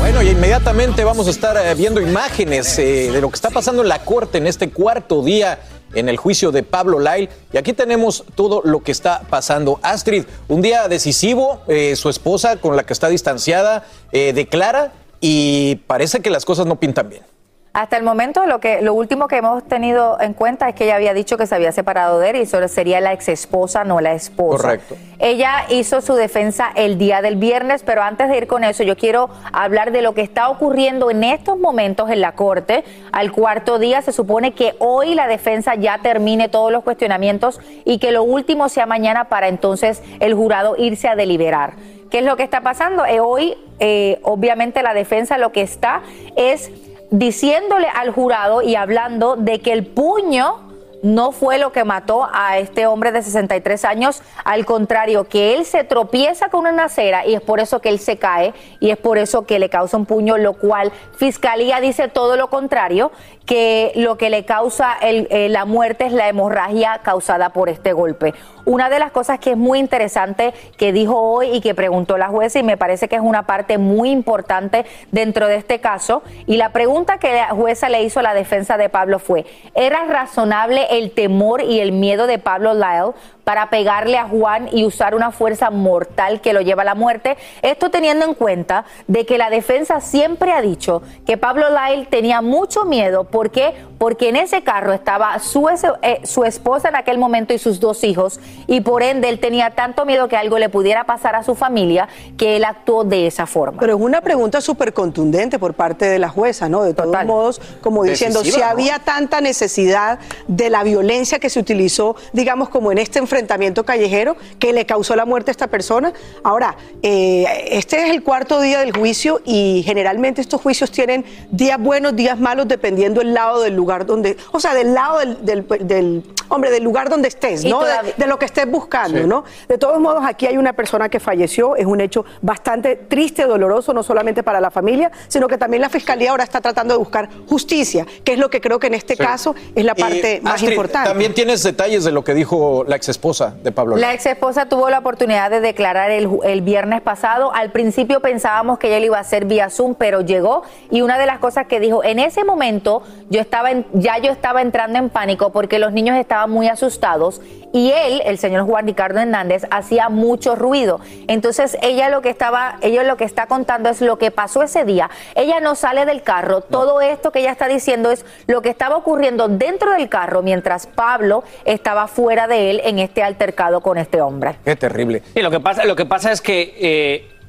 Bueno, 0.00 0.22
y 0.22 0.28
inmediatamente 0.30 1.04
vamos 1.04 1.28
a 1.28 1.30
estar 1.30 1.56
eh, 1.56 1.74
viendo 1.74 2.00
imágenes 2.00 2.78
eh, 2.78 3.10
de 3.12 3.20
lo 3.20 3.28
que 3.28 3.36
está 3.36 3.50
pasando 3.50 3.82
en 3.82 3.88
la 3.88 4.04
corte 4.04 4.38
en 4.38 4.46
este 4.46 4.70
cuarto 4.70 5.22
día 5.22 5.60
en 5.94 6.08
el 6.08 6.16
juicio 6.16 6.52
de 6.52 6.62
Pablo 6.62 6.98
Lyle. 6.98 7.28
Y 7.52 7.58
aquí 7.58 7.72
tenemos 7.72 8.24
todo 8.34 8.62
lo 8.64 8.80
que 8.82 8.92
está 8.92 9.22
pasando. 9.28 9.80
Astrid, 9.82 10.24
un 10.48 10.62
día 10.62 10.88
decisivo, 10.88 11.62
eh, 11.68 11.96
su 11.96 12.08
esposa 12.08 12.56
con 12.56 12.76
la 12.76 12.84
que 12.84 12.92
está 12.92 13.08
distanciada 13.08 13.84
eh, 14.12 14.32
declara 14.32 14.92
y 15.20 15.76
parece 15.86 16.20
que 16.20 16.30
las 16.30 16.44
cosas 16.44 16.66
no 16.66 16.76
pintan 16.76 17.08
bien. 17.08 17.22
Hasta 17.72 17.96
el 17.96 18.02
momento, 18.02 18.46
lo 18.46 18.58
que 18.58 18.82
lo 18.82 18.94
último 18.94 19.28
que 19.28 19.36
hemos 19.36 19.62
tenido 19.62 20.20
en 20.20 20.34
cuenta 20.34 20.68
es 20.68 20.74
que 20.74 20.84
ella 20.84 20.96
había 20.96 21.14
dicho 21.14 21.38
que 21.38 21.46
se 21.46 21.54
había 21.54 21.70
separado 21.70 22.18
de 22.18 22.30
él 22.30 22.36
y 22.36 22.46
solo 22.46 22.66
sería 22.66 23.00
la 23.00 23.12
ex 23.12 23.28
esposa, 23.28 23.84
no 23.84 24.00
la 24.00 24.12
esposa. 24.12 24.62
Correcto. 24.62 24.96
Ella 25.20 25.66
hizo 25.68 26.00
su 26.00 26.14
defensa 26.14 26.72
el 26.74 26.98
día 26.98 27.22
del 27.22 27.36
viernes, 27.36 27.84
pero 27.84 28.02
antes 28.02 28.28
de 28.28 28.38
ir 28.38 28.48
con 28.48 28.64
eso, 28.64 28.82
yo 28.82 28.96
quiero 28.96 29.30
hablar 29.52 29.92
de 29.92 30.02
lo 30.02 30.14
que 30.14 30.22
está 30.22 30.48
ocurriendo 30.48 31.12
en 31.12 31.22
estos 31.22 31.60
momentos 31.60 32.10
en 32.10 32.20
la 32.20 32.32
corte. 32.32 32.82
Al 33.12 33.30
cuarto 33.30 33.78
día 33.78 34.02
se 34.02 34.10
supone 34.10 34.52
que 34.52 34.74
hoy 34.80 35.14
la 35.14 35.28
defensa 35.28 35.76
ya 35.76 35.98
termine 35.98 36.48
todos 36.48 36.72
los 36.72 36.82
cuestionamientos 36.82 37.60
y 37.84 37.98
que 37.98 38.10
lo 38.10 38.24
último 38.24 38.68
sea 38.68 38.86
mañana 38.86 39.28
para 39.28 39.46
entonces 39.46 40.02
el 40.18 40.34
jurado 40.34 40.74
irse 40.76 41.06
a 41.06 41.14
deliberar. 41.14 41.74
¿Qué 42.10 42.18
es 42.18 42.24
lo 42.24 42.36
que 42.36 42.42
está 42.42 42.62
pasando? 42.62 43.06
Eh, 43.06 43.20
hoy, 43.20 43.56
eh, 43.78 44.18
obviamente, 44.24 44.82
la 44.82 44.94
defensa 44.94 45.38
lo 45.38 45.52
que 45.52 45.62
está 45.62 46.02
es 46.34 46.72
diciéndole 47.10 47.88
al 47.88 48.10
jurado 48.10 48.62
y 48.62 48.76
hablando 48.76 49.36
de 49.36 49.60
que 49.60 49.72
el 49.72 49.86
puño 49.86 50.70
no 51.02 51.32
fue 51.32 51.58
lo 51.58 51.72
que 51.72 51.84
mató 51.84 52.28
a 52.32 52.58
este 52.58 52.86
hombre 52.86 53.12
de 53.12 53.22
63 53.22 53.84
años, 53.84 54.22
al 54.44 54.66
contrario, 54.66 55.24
que 55.24 55.54
él 55.54 55.64
se 55.64 55.84
tropieza 55.84 56.48
con 56.48 56.66
una 56.66 56.84
acera 56.84 57.26
y 57.26 57.34
es 57.34 57.40
por 57.40 57.60
eso 57.60 57.80
que 57.80 57.88
él 57.88 57.98
se 57.98 58.18
cae 58.18 58.52
y 58.80 58.90
es 58.90 58.98
por 58.98 59.18
eso 59.18 59.46
que 59.46 59.58
le 59.58 59.70
causa 59.70 59.96
un 59.96 60.06
puño, 60.06 60.36
lo 60.36 60.54
cual 60.54 60.92
Fiscalía 61.16 61.80
dice 61.80 62.08
todo 62.08 62.36
lo 62.36 62.50
contrario, 62.50 63.12
que 63.50 63.90
lo 63.96 64.16
que 64.16 64.30
le 64.30 64.44
causa 64.44 64.96
eh, 65.02 65.48
la 65.50 65.64
muerte 65.64 66.06
es 66.06 66.12
la 66.12 66.28
hemorragia 66.28 67.00
causada 67.02 67.50
por 67.50 67.68
este 67.68 67.92
golpe. 67.92 68.32
Una 68.64 68.88
de 68.88 69.00
las 69.00 69.10
cosas 69.10 69.40
que 69.40 69.50
es 69.50 69.56
muy 69.56 69.80
interesante 69.80 70.54
que 70.76 70.92
dijo 70.92 71.20
hoy 71.20 71.48
y 71.54 71.60
que 71.60 71.74
preguntó 71.74 72.16
la 72.16 72.28
jueza 72.28 72.60
y 72.60 72.62
me 72.62 72.76
parece 72.76 73.08
que 73.08 73.16
es 73.16 73.22
una 73.22 73.46
parte 73.46 73.76
muy 73.76 74.10
importante 74.10 74.86
dentro 75.10 75.48
de 75.48 75.56
este 75.56 75.80
caso 75.80 76.22
y 76.46 76.58
la 76.58 76.70
pregunta 76.70 77.18
que 77.18 77.34
la 77.34 77.48
jueza 77.48 77.88
le 77.88 78.04
hizo 78.04 78.20
a 78.20 78.22
la 78.22 78.34
defensa 78.34 78.76
de 78.76 78.88
Pablo 78.88 79.18
fue, 79.18 79.44
¿era 79.74 80.04
razonable 80.04 80.86
el 80.92 81.10
temor 81.10 81.60
y 81.60 81.80
el 81.80 81.90
miedo 81.90 82.28
de 82.28 82.38
Pablo 82.38 82.74
Lyle 82.74 83.14
para 83.50 83.68
pegarle 83.68 84.16
a 84.16 84.28
Juan 84.28 84.68
y 84.70 84.84
usar 84.84 85.12
una 85.12 85.32
fuerza 85.32 85.70
mortal 85.70 86.40
que 86.40 86.52
lo 86.52 86.60
lleva 86.60 86.82
a 86.82 86.84
la 86.84 86.94
muerte? 86.94 87.36
Esto 87.62 87.90
teniendo 87.90 88.24
en 88.24 88.34
cuenta 88.34 88.84
de 89.08 89.26
que 89.26 89.38
la 89.38 89.50
defensa 89.50 90.00
siempre 90.00 90.52
ha 90.52 90.62
dicho 90.62 91.02
que 91.26 91.36
Pablo 91.36 91.66
Lyle 91.68 92.06
tenía 92.06 92.42
mucho 92.42 92.84
miedo, 92.84 93.24
¿por 93.24 93.50
qué? 93.50 93.74
Porque 94.00 94.30
en 94.30 94.36
ese 94.36 94.62
carro 94.62 94.94
estaba 94.94 95.38
su, 95.40 95.68
eh, 96.00 96.20
su 96.24 96.44
esposa 96.44 96.88
en 96.88 96.96
aquel 96.96 97.18
momento 97.18 97.52
y 97.52 97.58
sus 97.58 97.80
dos 97.80 98.02
hijos 98.02 98.40
y 98.66 98.80
por 98.80 99.02
ende 99.02 99.28
él 99.28 99.38
tenía 99.38 99.72
tanto 99.72 100.06
miedo 100.06 100.26
que 100.26 100.38
algo 100.38 100.58
le 100.58 100.70
pudiera 100.70 101.04
pasar 101.04 101.36
a 101.36 101.42
su 101.42 101.54
familia 101.54 102.08
que 102.38 102.56
él 102.56 102.64
actuó 102.64 103.04
de 103.04 103.26
esa 103.26 103.46
forma. 103.46 103.78
Pero 103.78 103.96
es 103.96 104.00
una 104.00 104.22
pregunta 104.22 104.62
súper 104.62 104.94
contundente 104.94 105.58
por 105.58 105.74
parte 105.74 106.06
de 106.06 106.18
la 106.18 106.30
jueza, 106.30 106.70
¿no? 106.70 106.82
De 106.82 106.94
todos 106.94 107.26
modos, 107.26 107.60
como 107.82 108.02
diciendo, 108.02 108.38
Decisiva, 108.38 108.68
si 108.68 108.72
¿no? 108.72 108.72
había 108.72 109.00
tanta 109.00 109.42
necesidad 109.42 110.18
de 110.48 110.70
la 110.70 110.82
violencia 110.82 111.38
que 111.38 111.50
se 111.50 111.60
utilizó, 111.60 112.16
digamos, 112.32 112.70
como 112.70 112.92
en 112.92 112.96
este 112.96 113.18
enfrentamiento 113.18 113.84
callejero, 113.84 114.34
que 114.58 114.72
le 114.72 114.86
causó 114.86 115.14
la 115.14 115.26
muerte 115.26 115.50
a 115.50 115.52
esta 115.52 115.66
persona. 115.66 116.14
Ahora, 116.42 116.74
eh, 117.02 117.44
este 117.70 118.02
es 118.02 118.10
el 118.12 118.22
cuarto 118.22 118.62
día 118.62 118.80
del 118.80 118.96
juicio 118.96 119.42
y 119.44 119.82
generalmente 119.84 120.40
estos 120.40 120.62
juicios 120.62 120.90
tienen 120.90 121.26
días 121.50 121.78
buenos, 121.78 122.16
días 122.16 122.40
malos, 122.40 122.66
dependiendo 122.66 123.20
del 123.20 123.34
lado 123.34 123.60
del 123.60 123.76
lugar 123.76 123.89
donde, 123.98 124.36
o 124.52 124.60
sea, 124.60 124.74
del 124.74 124.94
lado 124.94 125.18
del, 125.18 125.44
del- 125.44 125.66
del 125.86 126.22
hombre, 126.50 126.70
del 126.70 126.84
lugar 126.84 127.08
donde 127.08 127.28
estés, 127.28 127.64
¿no? 127.64 127.80
De, 128.16 128.26
lo 128.26 128.38
que 128.38 128.44
estés 128.44 128.70
buscando, 128.70 129.18
Sí. 129.20 129.26
¿no? 129.26 129.44
De 129.68 129.78
todos 129.78 129.98
modos, 129.98 130.22
aquí 130.26 130.46
hay 130.46 130.56
una 130.58 130.72
persona 130.74 131.08
que 131.08 131.18
falleció, 131.18 131.74
es 131.76 131.86
un 131.86 132.00
hecho 132.00 132.24
bastante 132.42 132.96
triste, 132.96 133.44
doloroso, 133.46 133.94
no 133.94 134.02
solamente 134.02 134.42
para 134.42 134.60
la 134.60 134.70
familia, 134.70 135.10
sino 135.28 135.48
que 135.48 135.56
también 135.56 135.80
la 135.80 135.88
fiscalía 135.88 136.30
ahora 136.32 136.44
está 136.44 136.60
tratando 136.60 136.94
de 136.94 136.98
buscar 136.98 137.28
justicia, 137.48 138.06
que 138.24 138.34
es 138.34 138.38
lo 138.38 138.50
que 138.50 138.60
creo 138.60 138.78
que 138.78 138.88
en 138.88 138.94
este 138.94 139.14
Sí. 139.16 139.22
caso 139.22 139.54
es 139.74 139.84
la 139.84 139.94
Y, 139.96 140.00
parte 140.00 140.40
más 140.42 140.54
Astrid, 140.54 140.70
importante. 140.70 141.08
También 141.08 141.34
tienes 141.34 141.62
detalles 141.62 142.04
de 142.04 142.12
lo 142.12 142.22
que 142.24 142.34
dijo 142.34 142.84
la 142.86 142.96
exesposa 142.96 143.54
de 143.62 143.72
Pablo. 143.72 143.96
La 143.96 144.12
ex 144.14 144.26
esposa 144.26 144.66
tuvo 144.66 144.90
la 144.90 144.98
oportunidad 144.98 145.50
de 145.50 145.60
declarar 145.60 146.10
el 146.10 146.60
viernes 146.62 147.00
pasado. 147.00 147.52
Al 147.54 147.70
principio 147.72 148.20
pensábamos 148.20 148.78
que 148.78 148.88
ella 148.88 149.00
lo 149.00 149.06
iba 149.06 149.18
a 149.18 149.20
hacer 149.20 149.44
vía 149.44 149.70
Zoom, 149.70 149.94
pero 149.94 150.20
llegó 150.20 150.62
y 150.90 151.00
una 151.02 151.18
de 151.18 151.26
las 151.26 151.38
cosas 151.38 151.66
que 151.66 151.80
dijo, 151.80 152.02
en 152.04 152.18
ese 152.18 152.44
momento 152.44 153.02
yo 153.28 153.40
estaba 153.40 153.70
en- 153.70 153.86
ya 153.92 154.18
yo 154.18 154.30
estaba 154.32 154.62
entrando 154.62 154.98
en 154.98 155.08
pánico 155.10 155.50
porque 155.50 155.78
los 155.78 155.92
niños 155.92 156.16
estaban 156.16 156.39
muy 156.46 156.68
asustados 156.68 157.40
y 157.72 157.92
él, 157.92 158.22
el 158.24 158.38
señor 158.38 158.66
Juan 158.66 158.86
Ricardo 158.86 159.20
Hernández, 159.20 159.62
hacía 159.70 160.08
mucho 160.08 160.56
ruido. 160.56 161.00
Entonces 161.28 161.78
ella 161.82 162.08
lo 162.08 162.20
que 162.20 162.30
estaba, 162.30 162.78
ella 162.82 163.02
lo 163.04 163.16
que 163.16 163.24
está 163.24 163.46
contando 163.46 163.88
es 163.88 164.00
lo 164.00 164.18
que 164.18 164.30
pasó 164.30 164.62
ese 164.62 164.84
día. 164.84 165.10
Ella 165.34 165.60
no 165.60 165.74
sale 165.74 166.04
del 166.04 166.22
carro. 166.22 166.62
Todo 166.62 167.00
esto 167.00 167.30
que 167.30 167.40
ella 167.40 167.52
está 167.52 167.68
diciendo 167.68 168.10
es 168.10 168.24
lo 168.46 168.62
que 168.62 168.70
estaba 168.70 168.96
ocurriendo 168.96 169.48
dentro 169.48 169.92
del 169.92 170.08
carro 170.08 170.42
mientras 170.42 170.86
Pablo 170.86 171.44
estaba 171.64 172.08
fuera 172.08 172.48
de 172.48 172.70
él 172.70 172.80
en 172.84 172.98
este 172.98 173.22
altercado 173.22 173.80
con 173.80 173.98
este 173.98 174.20
hombre. 174.20 174.56
Qué 174.64 174.76
terrible. 174.76 175.22
Sí, 175.34 175.42
lo 175.42 175.50
que 175.50 175.60
pasa, 175.60 175.84
lo 175.84 175.96
que 175.96 176.06
pasa 176.06 176.32
es 176.32 176.40
que 176.40 176.74
eh, 176.76 177.39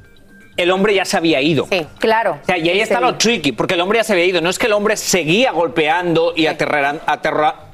el 0.62 0.71
hombre 0.71 0.93
ya 0.93 1.06
se 1.06 1.17
había 1.17 1.41
ido. 1.41 1.67
Sí, 1.71 1.86
claro. 2.00 2.39
O 2.41 2.45
sea, 2.45 2.58
y 2.58 2.69
ahí 2.69 2.80
está 2.82 3.00
lo 3.00 3.15
tricky, 3.15 3.52
porque 3.52 3.74
el 3.74 3.82
hombre 3.82 4.00
ya 4.00 4.04
se 4.04 4.13
había 4.13 4.26
ido. 4.26 4.41
No 4.41 4.50
es 4.50 4.58
que 4.60 4.67
el 4.67 4.74
hombre 4.74 4.97
seguía 4.97 5.52
golpeando 5.52 6.34
y 6.36 6.45
aterra- 6.47 7.00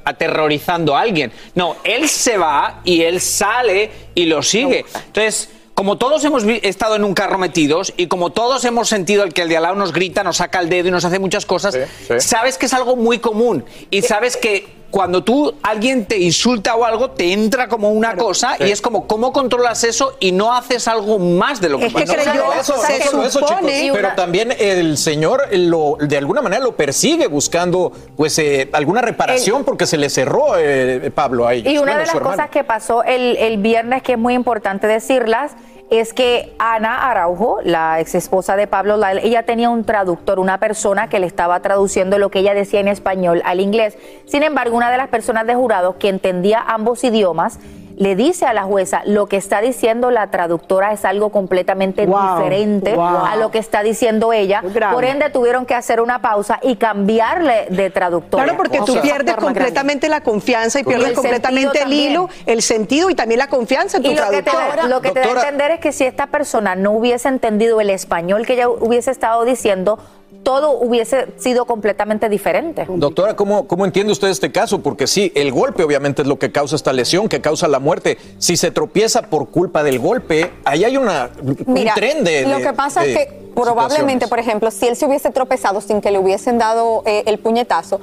aterrorizando 0.04 0.96
a 0.96 1.00
alguien. 1.00 1.32
No, 1.54 1.76
él 1.84 2.08
se 2.08 2.36
va 2.38 2.80
y 2.84 3.02
él 3.02 3.20
sale 3.20 3.90
y 4.14 4.26
lo 4.26 4.42
sigue. 4.42 4.84
Entonces, 5.06 5.50
como 5.74 5.96
todos 5.96 6.24
hemos 6.24 6.42
estado 6.44 6.96
en 6.96 7.04
un 7.04 7.14
carro 7.14 7.38
metidos 7.38 7.92
y 7.96 8.06
como 8.08 8.30
todos 8.30 8.64
hemos 8.64 8.88
sentido 8.88 9.22
el 9.22 9.32
que 9.32 9.42
el 9.42 9.48
de 9.48 9.56
al 9.58 9.62
lado 9.62 9.74
nos 9.76 9.92
grita, 9.92 10.24
nos 10.24 10.38
saca 10.38 10.58
el 10.60 10.68
dedo 10.68 10.88
y 10.88 10.90
nos 10.90 11.04
hace 11.04 11.18
muchas 11.20 11.46
cosas, 11.46 11.78
sí. 12.06 12.14
sabes 12.18 12.58
que 12.58 12.66
es 12.66 12.74
algo 12.74 12.96
muy 12.96 13.18
común 13.18 13.64
y 13.90 14.02
sabes 14.02 14.36
que 14.36 14.66
cuando 14.90 15.22
tú 15.22 15.54
alguien 15.62 16.06
te 16.06 16.18
insulta 16.18 16.74
o 16.74 16.84
algo 16.84 17.10
te 17.10 17.32
entra 17.32 17.68
como 17.68 17.90
una 17.90 18.16
cosa 18.16 18.56
sí. 18.56 18.64
y 18.64 18.70
es 18.70 18.80
como 18.80 19.06
cómo 19.06 19.32
controlas 19.32 19.84
eso 19.84 20.16
y 20.18 20.32
no 20.32 20.54
haces 20.54 20.88
algo 20.88 21.18
más 21.18 21.60
de 21.60 21.68
lo 21.68 21.78
que 21.78 21.86
Es 21.86 21.94
que 21.94 22.04
creyó- 22.04 22.34
No, 22.34 22.52
eso, 22.54 22.74
eso, 23.22 23.40
chicos. 23.40 23.70
Pero 23.92 24.08
también 24.16 24.54
el 24.58 24.96
señor 24.96 25.42
lo, 25.52 25.96
de 26.00 26.16
alguna 26.16 26.40
manera 26.40 26.62
lo 26.62 26.74
persigue 26.74 27.26
buscando 27.26 27.92
pues 28.16 28.38
eh, 28.38 28.70
alguna 28.72 29.02
reparación 29.02 29.64
porque 29.64 29.86
se 29.86 29.98
le 29.98 30.08
cerró 30.08 30.56
eh, 30.56 31.10
Pablo 31.14 31.46
ahí. 31.46 31.62
Y 31.66 31.76
una 31.78 31.92
Bueno, 31.92 31.98
de 32.00 32.06
las 32.06 32.20
cosas 32.20 32.50
que 32.50 32.64
pasó 32.64 33.02
el, 33.04 33.36
el 33.36 33.58
viernes, 33.58 34.02
que 34.02 34.12
es 34.12 34.18
muy 34.18 34.34
importante 34.34 34.86
decirlas, 34.86 35.52
es 35.90 36.12
que 36.12 36.54
Ana 36.58 37.10
Araujo, 37.10 37.60
la 37.62 38.00
ex 38.00 38.14
esposa 38.14 38.56
de 38.56 38.66
Pablo 38.66 38.96
Lyle, 38.96 39.20
ella 39.24 39.44
tenía 39.44 39.70
un 39.70 39.84
traductor, 39.84 40.38
una 40.38 40.58
persona 40.58 41.08
que 41.08 41.18
le 41.18 41.26
estaba 41.26 41.60
traduciendo 41.60 42.18
lo 42.18 42.30
que 42.30 42.40
ella 42.40 42.54
decía 42.54 42.80
en 42.80 42.88
español 42.88 43.42
al 43.44 43.60
inglés. 43.60 43.96
Sin 44.26 44.42
embargo, 44.42 44.76
una 44.76 44.90
de 44.90 44.98
las 44.98 45.08
personas 45.08 45.46
de 45.46 45.54
jurado 45.54 45.98
que 45.98 46.08
entendía 46.08 46.60
ambos 46.60 47.04
idiomas 47.04 47.58
le 47.98 48.14
dice 48.14 48.46
a 48.46 48.52
la 48.52 48.62
jueza 48.62 49.02
lo 49.04 49.26
que 49.26 49.36
está 49.36 49.60
diciendo 49.60 50.10
la 50.10 50.28
traductora 50.30 50.92
es 50.92 51.04
algo 51.04 51.30
completamente 51.30 52.06
Wow, 52.06 52.36
diferente 52.36 52.94
wow. 52.94 53.24
a 53.26 53.36
lo 53.36 53.50
que 53.50 53.58
está 53.58 53.82
diciendo 53.82 54.32
ella. 54.32 54.62
Por 54.92 55.04
ende, 55.04 55.30
tuvieron 55.30 55.66
que 55.66 55.74
hacer 55.74 56.00
una 56.00 56.20
pausa 56.20 56.60
y 56.62 56.76
cambiarle 56.76 57.66
de 57.70 57.90
traductora. 57.90 58.44
Claro, 58.44 58.56
porque 58.56 58.78
tú 58.78 59.00
pierdes 59.00 59.34
grande. 59.34 59.42
completamente 59.42 60.08
la 60.08 60.20
confianza 60.22 60.78
y 60.78 60.82
Y 60.82 60.84
pierdes 60.84 61.08
el 61.08 61.14
completamente 61.14 61.82
el 61.82 61.92
hilo, 61.92 62.28
el 62.46 62.62
sentido 62.62 63.10
y 63.10 63.14
también 63.16 63.38
la 63.40 63.48
confianza 63.48 63.96
en 63.96 64.04
tu 64.04 64.10
Y 64.10 64.14
lo 64.14 64.30
que, 64.30 64.42
te, 64.42 64.50
lo 64.88 65.00
que 65.00 65.10
te 65.10 65.20
da 65.20 65.26
a 65.26 65.30
entender 65.30 65.72
es 65.72 65.80
que 65.80 65.92
si 65.92 66.04
esta 66.04 66.28
persona 66.28 66.76
no 66.76 66.92
hubiese 66.92 67.28
entendido 67.28 67.80
el 67.80 67.90
español 67.90 68.46
que 68.46 68.54
ella 68.54 68.68
hubiese 68.68 69.10
estado 69.10 69.44
diciendo, 69.44 69.98
todo 70.42 70.72
hubiese 70.72 71.26
sido 71.38 71.64
completamente 71.64 72.28
diferente. 72.28 72.86
Doctora, 72.88 73.34
¿cómo, 73.36 73.66
¿cómo 73.66 73.84
entiende 73.84 74.12
usted 74.12 74.28
este 74.28 74.52
caso? 74.52 74.80
Porque 74.80 75.06
sí, 75.06 75.32
el 75.34 75.52
golpe 75.52 75.82
obviamente 75.82 76.22
es 76.22 76.28
lo 76.28 76.38
que 76.38 76.52
causa 76.52 76.76
esta 76.76 76.92
lesión, 76.92 77.28
que 77.28 77.40
causa 77.40 77.68
la 77.68 77.78
muerte. 77.78 78.18
Si 78.38 78.56
se 78.56 78.70
tropieza 78.70 79.22
por 79.22 79.48
culpa 79.48 79.82
del 79.82 79.98
golpe, 79.98 80.50
ahí 80.64 80.84
hay 80.84 80.96
una, 80.96 81.30
Mira, 81.66 81.92
un 81.92 81.94
tren 82.00 82.24
de... 82.24 82.42
lo 82.42 82.58
de- 82.58 82.62
que 82.62 82.72
pasa 82.72 83.02
de 83.02 83.12
es 83.12 83.18
que 83.18 83.32
probablemente, 83.54 84.28
por 84.28 84.38
ejemplo, 84.38 84.70
si 84.70 84.86
él 84.86 84.96
se 84.96 85.06
hubiese 85.06 85.30
tropezado 85.30 85.80
sin 85.80 86.00
que 86.00 86.10
le 86.10 86.18
hubiesen 86.18 86.58
dado 86.58 87.02
eh, 87.06 87.24
el 87.26 87.38
puñetazo, 87.38 88.00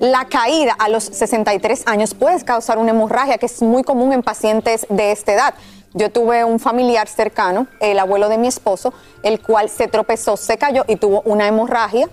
la 0.00 0.26
caída 0.26 0.72
a 0.78 0.88
los 0.88 1.04
63 1.04 1.84
años 1.86 2.14
puede 2.14 2.42
causar 2.44 2.78
una 2.78 2.90
hemorragia 2.90 3.38
que 3.38 3.46
es 3.46 3.62
muy 3.62 3.82
común 3.84 4.12
en 4.12 4.22
pacientes 4.22 4.86
de 4.90 5.12
esta 5.12 5.32
edad. 5.32 5.54
Yo 5.96 6.10
tuve 6.10 6.44
un 6.44 6.58
familiar 6.58 7.06
cercano, 7.08 7.68
el 7.80 7.98
abuelo 8.00 8.28
de 8.28 8.36
mi 8.36 8.48
esposo, 8.48 8.92
el 9.22 9.40
cual 9.40 9.68
se 9.70 9.86
tropezó, 9.88 10.36
se 10.36 10.58
cayó 10.58 10.84
y 10.88 10.96
tuvo 10.96 11.22
una 11.24 11.46
hemorragia, 11.46 12.08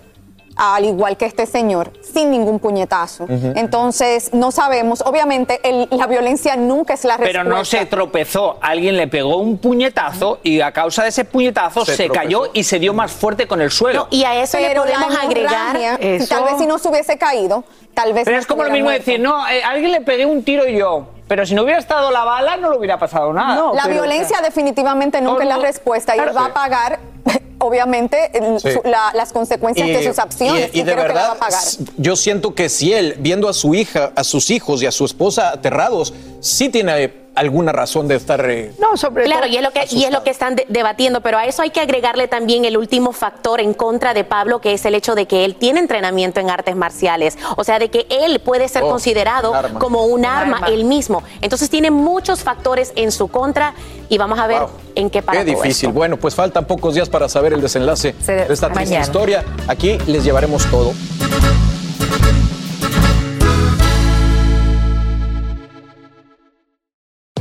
al 0.56 0.86
igual 0.86 1.18
que 1.18 1.26
este 1.26 1.46
señor, 1.48 1.92
sin 2.14 2.30
ningún 2.30 2.60
puñetazo. 2.60 3.26
Entonces, 3.56 4.34
no 4.34 4.52
sabemos, 4.52 5.02
obviamente 5.02 5.60
el- 5.64 5.88
la 5.92 6.06
violencia 6.08 6.56
nunca 6.58 6.94
es 6.94 7.06
la 7.06 7.16
respuesta. 7.18 7.40
Pero 7.44 7.50
no 7.56 7.66
se 7.66 7.86
tropezó, 7.86 8.60
alguien 8.62 8.98
le 8.98 9.08
pegó 9.08 9.38
un 9.38 9.58
puñetazo 9.58 10.40
y 10.44 10.62
a 10.62 10.72
causa 10.74 11.04
de 11.04 11.10
ese 11.10 11.26
puñetazo 11.26 11.86
Se 11.86 11.96
se, 11.96 12.10
cayó 12.10 12.52
y 12.54 12.64
se 12.64 12.80
dio 12.80 12.94
más 12.94 13.12
fuerte 13.12 13.48
con 13.48 13.62
el 13.62 13.72
suelo. 13.72 14.08
y 14.12 14.26
a 14.26 14.36
eso 14.44 14.60
le 14.60 14.68
Pero 14.68 14.84
podemos 14.84 15.16
agregar. 15.24 15.78
tal 16.30 16.44
vez 16.44 16.58
si 16.60 16.68
no 16.68 16.78
se 16.78 16.90
hubiese 16.90 17.18
caído, 17.18 17.64
tal 17.94 18.14
vez 18.14 18.26
Pero 18.26 18.36
no 18.38 18.42
es 18.42 18.46
como 18.48 18.64
lo 18.64 18.72
mismo 18.72 18.86
muerto. 18.90 19.06
decir, 19.06 19.20
no, 19.22 19.48
eh, 19.50 19.64
alguien 19.64 19.92
le 19.92 20.02
pegué 20.02 20.26
un 20.26 20.44
tiro 20.44 20.68
y 20.68 20.78
yo. 20.78 21.08
Pero 21.32 21.46
si 21.46 21.56
no 21.56 21.64
hubiera 21.64 21.80
estado 21.80 22.12
la 22.12 22.26
bala, 22.26 22.58
no 22.58 22.70
le 22.72 22.78
hubiera 22.78 23.00
pasado 23.00 23.32
nada. 23.32 23.72
la 23.74 23.88
violencia 23.88 24.42
definitivamente 24.42 25.22
nunca 25.22 25.44
es 25.44 25.48
la 25.48 25.60
respuesta 25.60 26.14
y 26.14 26.20
él 26.20 26.36
va 26.36 26.48
a 26.48 26.54
pagar, 26.54 27.00
obviamente, 27.60 28.38
el- 28.38 28.60
Sí. 28.60 28.74
su- 28.74 28.82
la- 28.84 29.14
las 29.14 29.32
consecuencias 29.32 29.88
de 29.88 30.04
sus 30.06 30.20
acciones. 30.20 30.72
y- 30.74 30.80
y 30.82 30.84
de 30.84 30.92
creo 30.92 31.08
que 31.08 31.14
la 31.14 31.14
va 31.14 31.20
verdad, 31.30 31.32
a 31.38 31.40
pagar. 31.40 31.64
s- 31.64 31.86
yo 31.96 32.18
siento 32.18 32.54
que 32.54 32.68
si 32.68 32.92
él, 32.92 33.16
viendo 33.20 33.48
a 33.48 33.54
su 33.54 33.74
hija, 33.76 34.12
a 34.14 34.26
sus 34.26 34.50
hijos 34.52 34.84
y 34.84 34.88
a 34.88 34.92
su 34.92 35.06
esposa 35.06 35.52
aterrados, 35.54 36.14
sí 36.42 36.68
tiene 36.68 36.92
alguna 37.36 37.72
razón 37.72 38.08
de 38.08 38.16
estar... 38.16 38.44
eh, 38.50 38.74
No, 38.80 38.98
sobre 38.98 39.24
Claro, 39.24 39.48
y 39.48 39.56
es 39.56 39.62
lo 39.64 39.72
que, 39.72 39.86
y 39.90 40.04
es 40.04 40.12
lo 40.12 40.22
que 40.24 40.30
están 40.32 40.56
de- 40.56 40.66
debatiendo, 40.68 41.22
pero 41.22 41.38
a 41.38 41.46
eso 41.46 41.62
hay 41.62 41.70
que 41.70 41.80
agregarle 41.80 42.28
también 42.28 42.66
el 42.66 42.78
último 42.78 43.14
factor 43.14 43.62
en 43.62 43.74
contra 43.74 44.14
de 44.14 44.24
Pablo, 44.24 44.60
que 44.60 44.74
es 44.74 44.84
el 44.86 44.96
hecho 44.96 45.16
de 45.16 45.28
que 45.28 45.46
él 45.46 45.56
tiene 45.56 45.80
entrenamiento 45.80 46.40
en 46.40 46.50
artes 46.50 46.76
marciales. 46.76 47.38
O 47.56 47.64
sea, 47.64 47.80
de 47.80 47.90
que 47.90 48.06
él 48.10 48.40
puede 48.42 48.68
ser 48.68 48.84
Oh, 48.84 48.90
considerado 48.90 49.52
un 49.54 49.80
como 49.80 50.04
un 50.06 50.20
Un 50.22 50.26
arma, 50.26 50.58
arma. 50.58 50.68
él 50.68 50.84
mismo. 50.86 51.24
Entonces 51.42 51.70
tiene 51.70 51.90
muchos 51.90 52.44
factores 52.44 52.92
en 52.96 53.12
su 53.12 53.28
contra 53.30 53.74
y 54.10 54.18
vamos 54.18 54.38
a 54.40 54.48
ver 54.48 54.60
Wow. 54.62 54.70
en 54.96 55.10
qué 55.10 55.22
para 55.22 55.40
Qué 55.46 55.52
todo 55.54 55.62
difícil. 55.64 55.90
esto. 55.90 55.98
Bueno, 55.98 56.18
pues 56.18 56.36
faltan 56.36 56.66
pocos 56.66 56.96
días 56.96 57.08
para 57.08 57.30
saber 57.30 57.54
el 57.54 57.62
desenlace 57.62 58.14
de 58.28 58.46
esta 58.52 58.70
triste 58.72 59.00
historia. 59.00 59.44
Aquí 59.68 59.98
les 60.08 60.24
llevaremos 60.26 60.66
todo. 60.70 60.92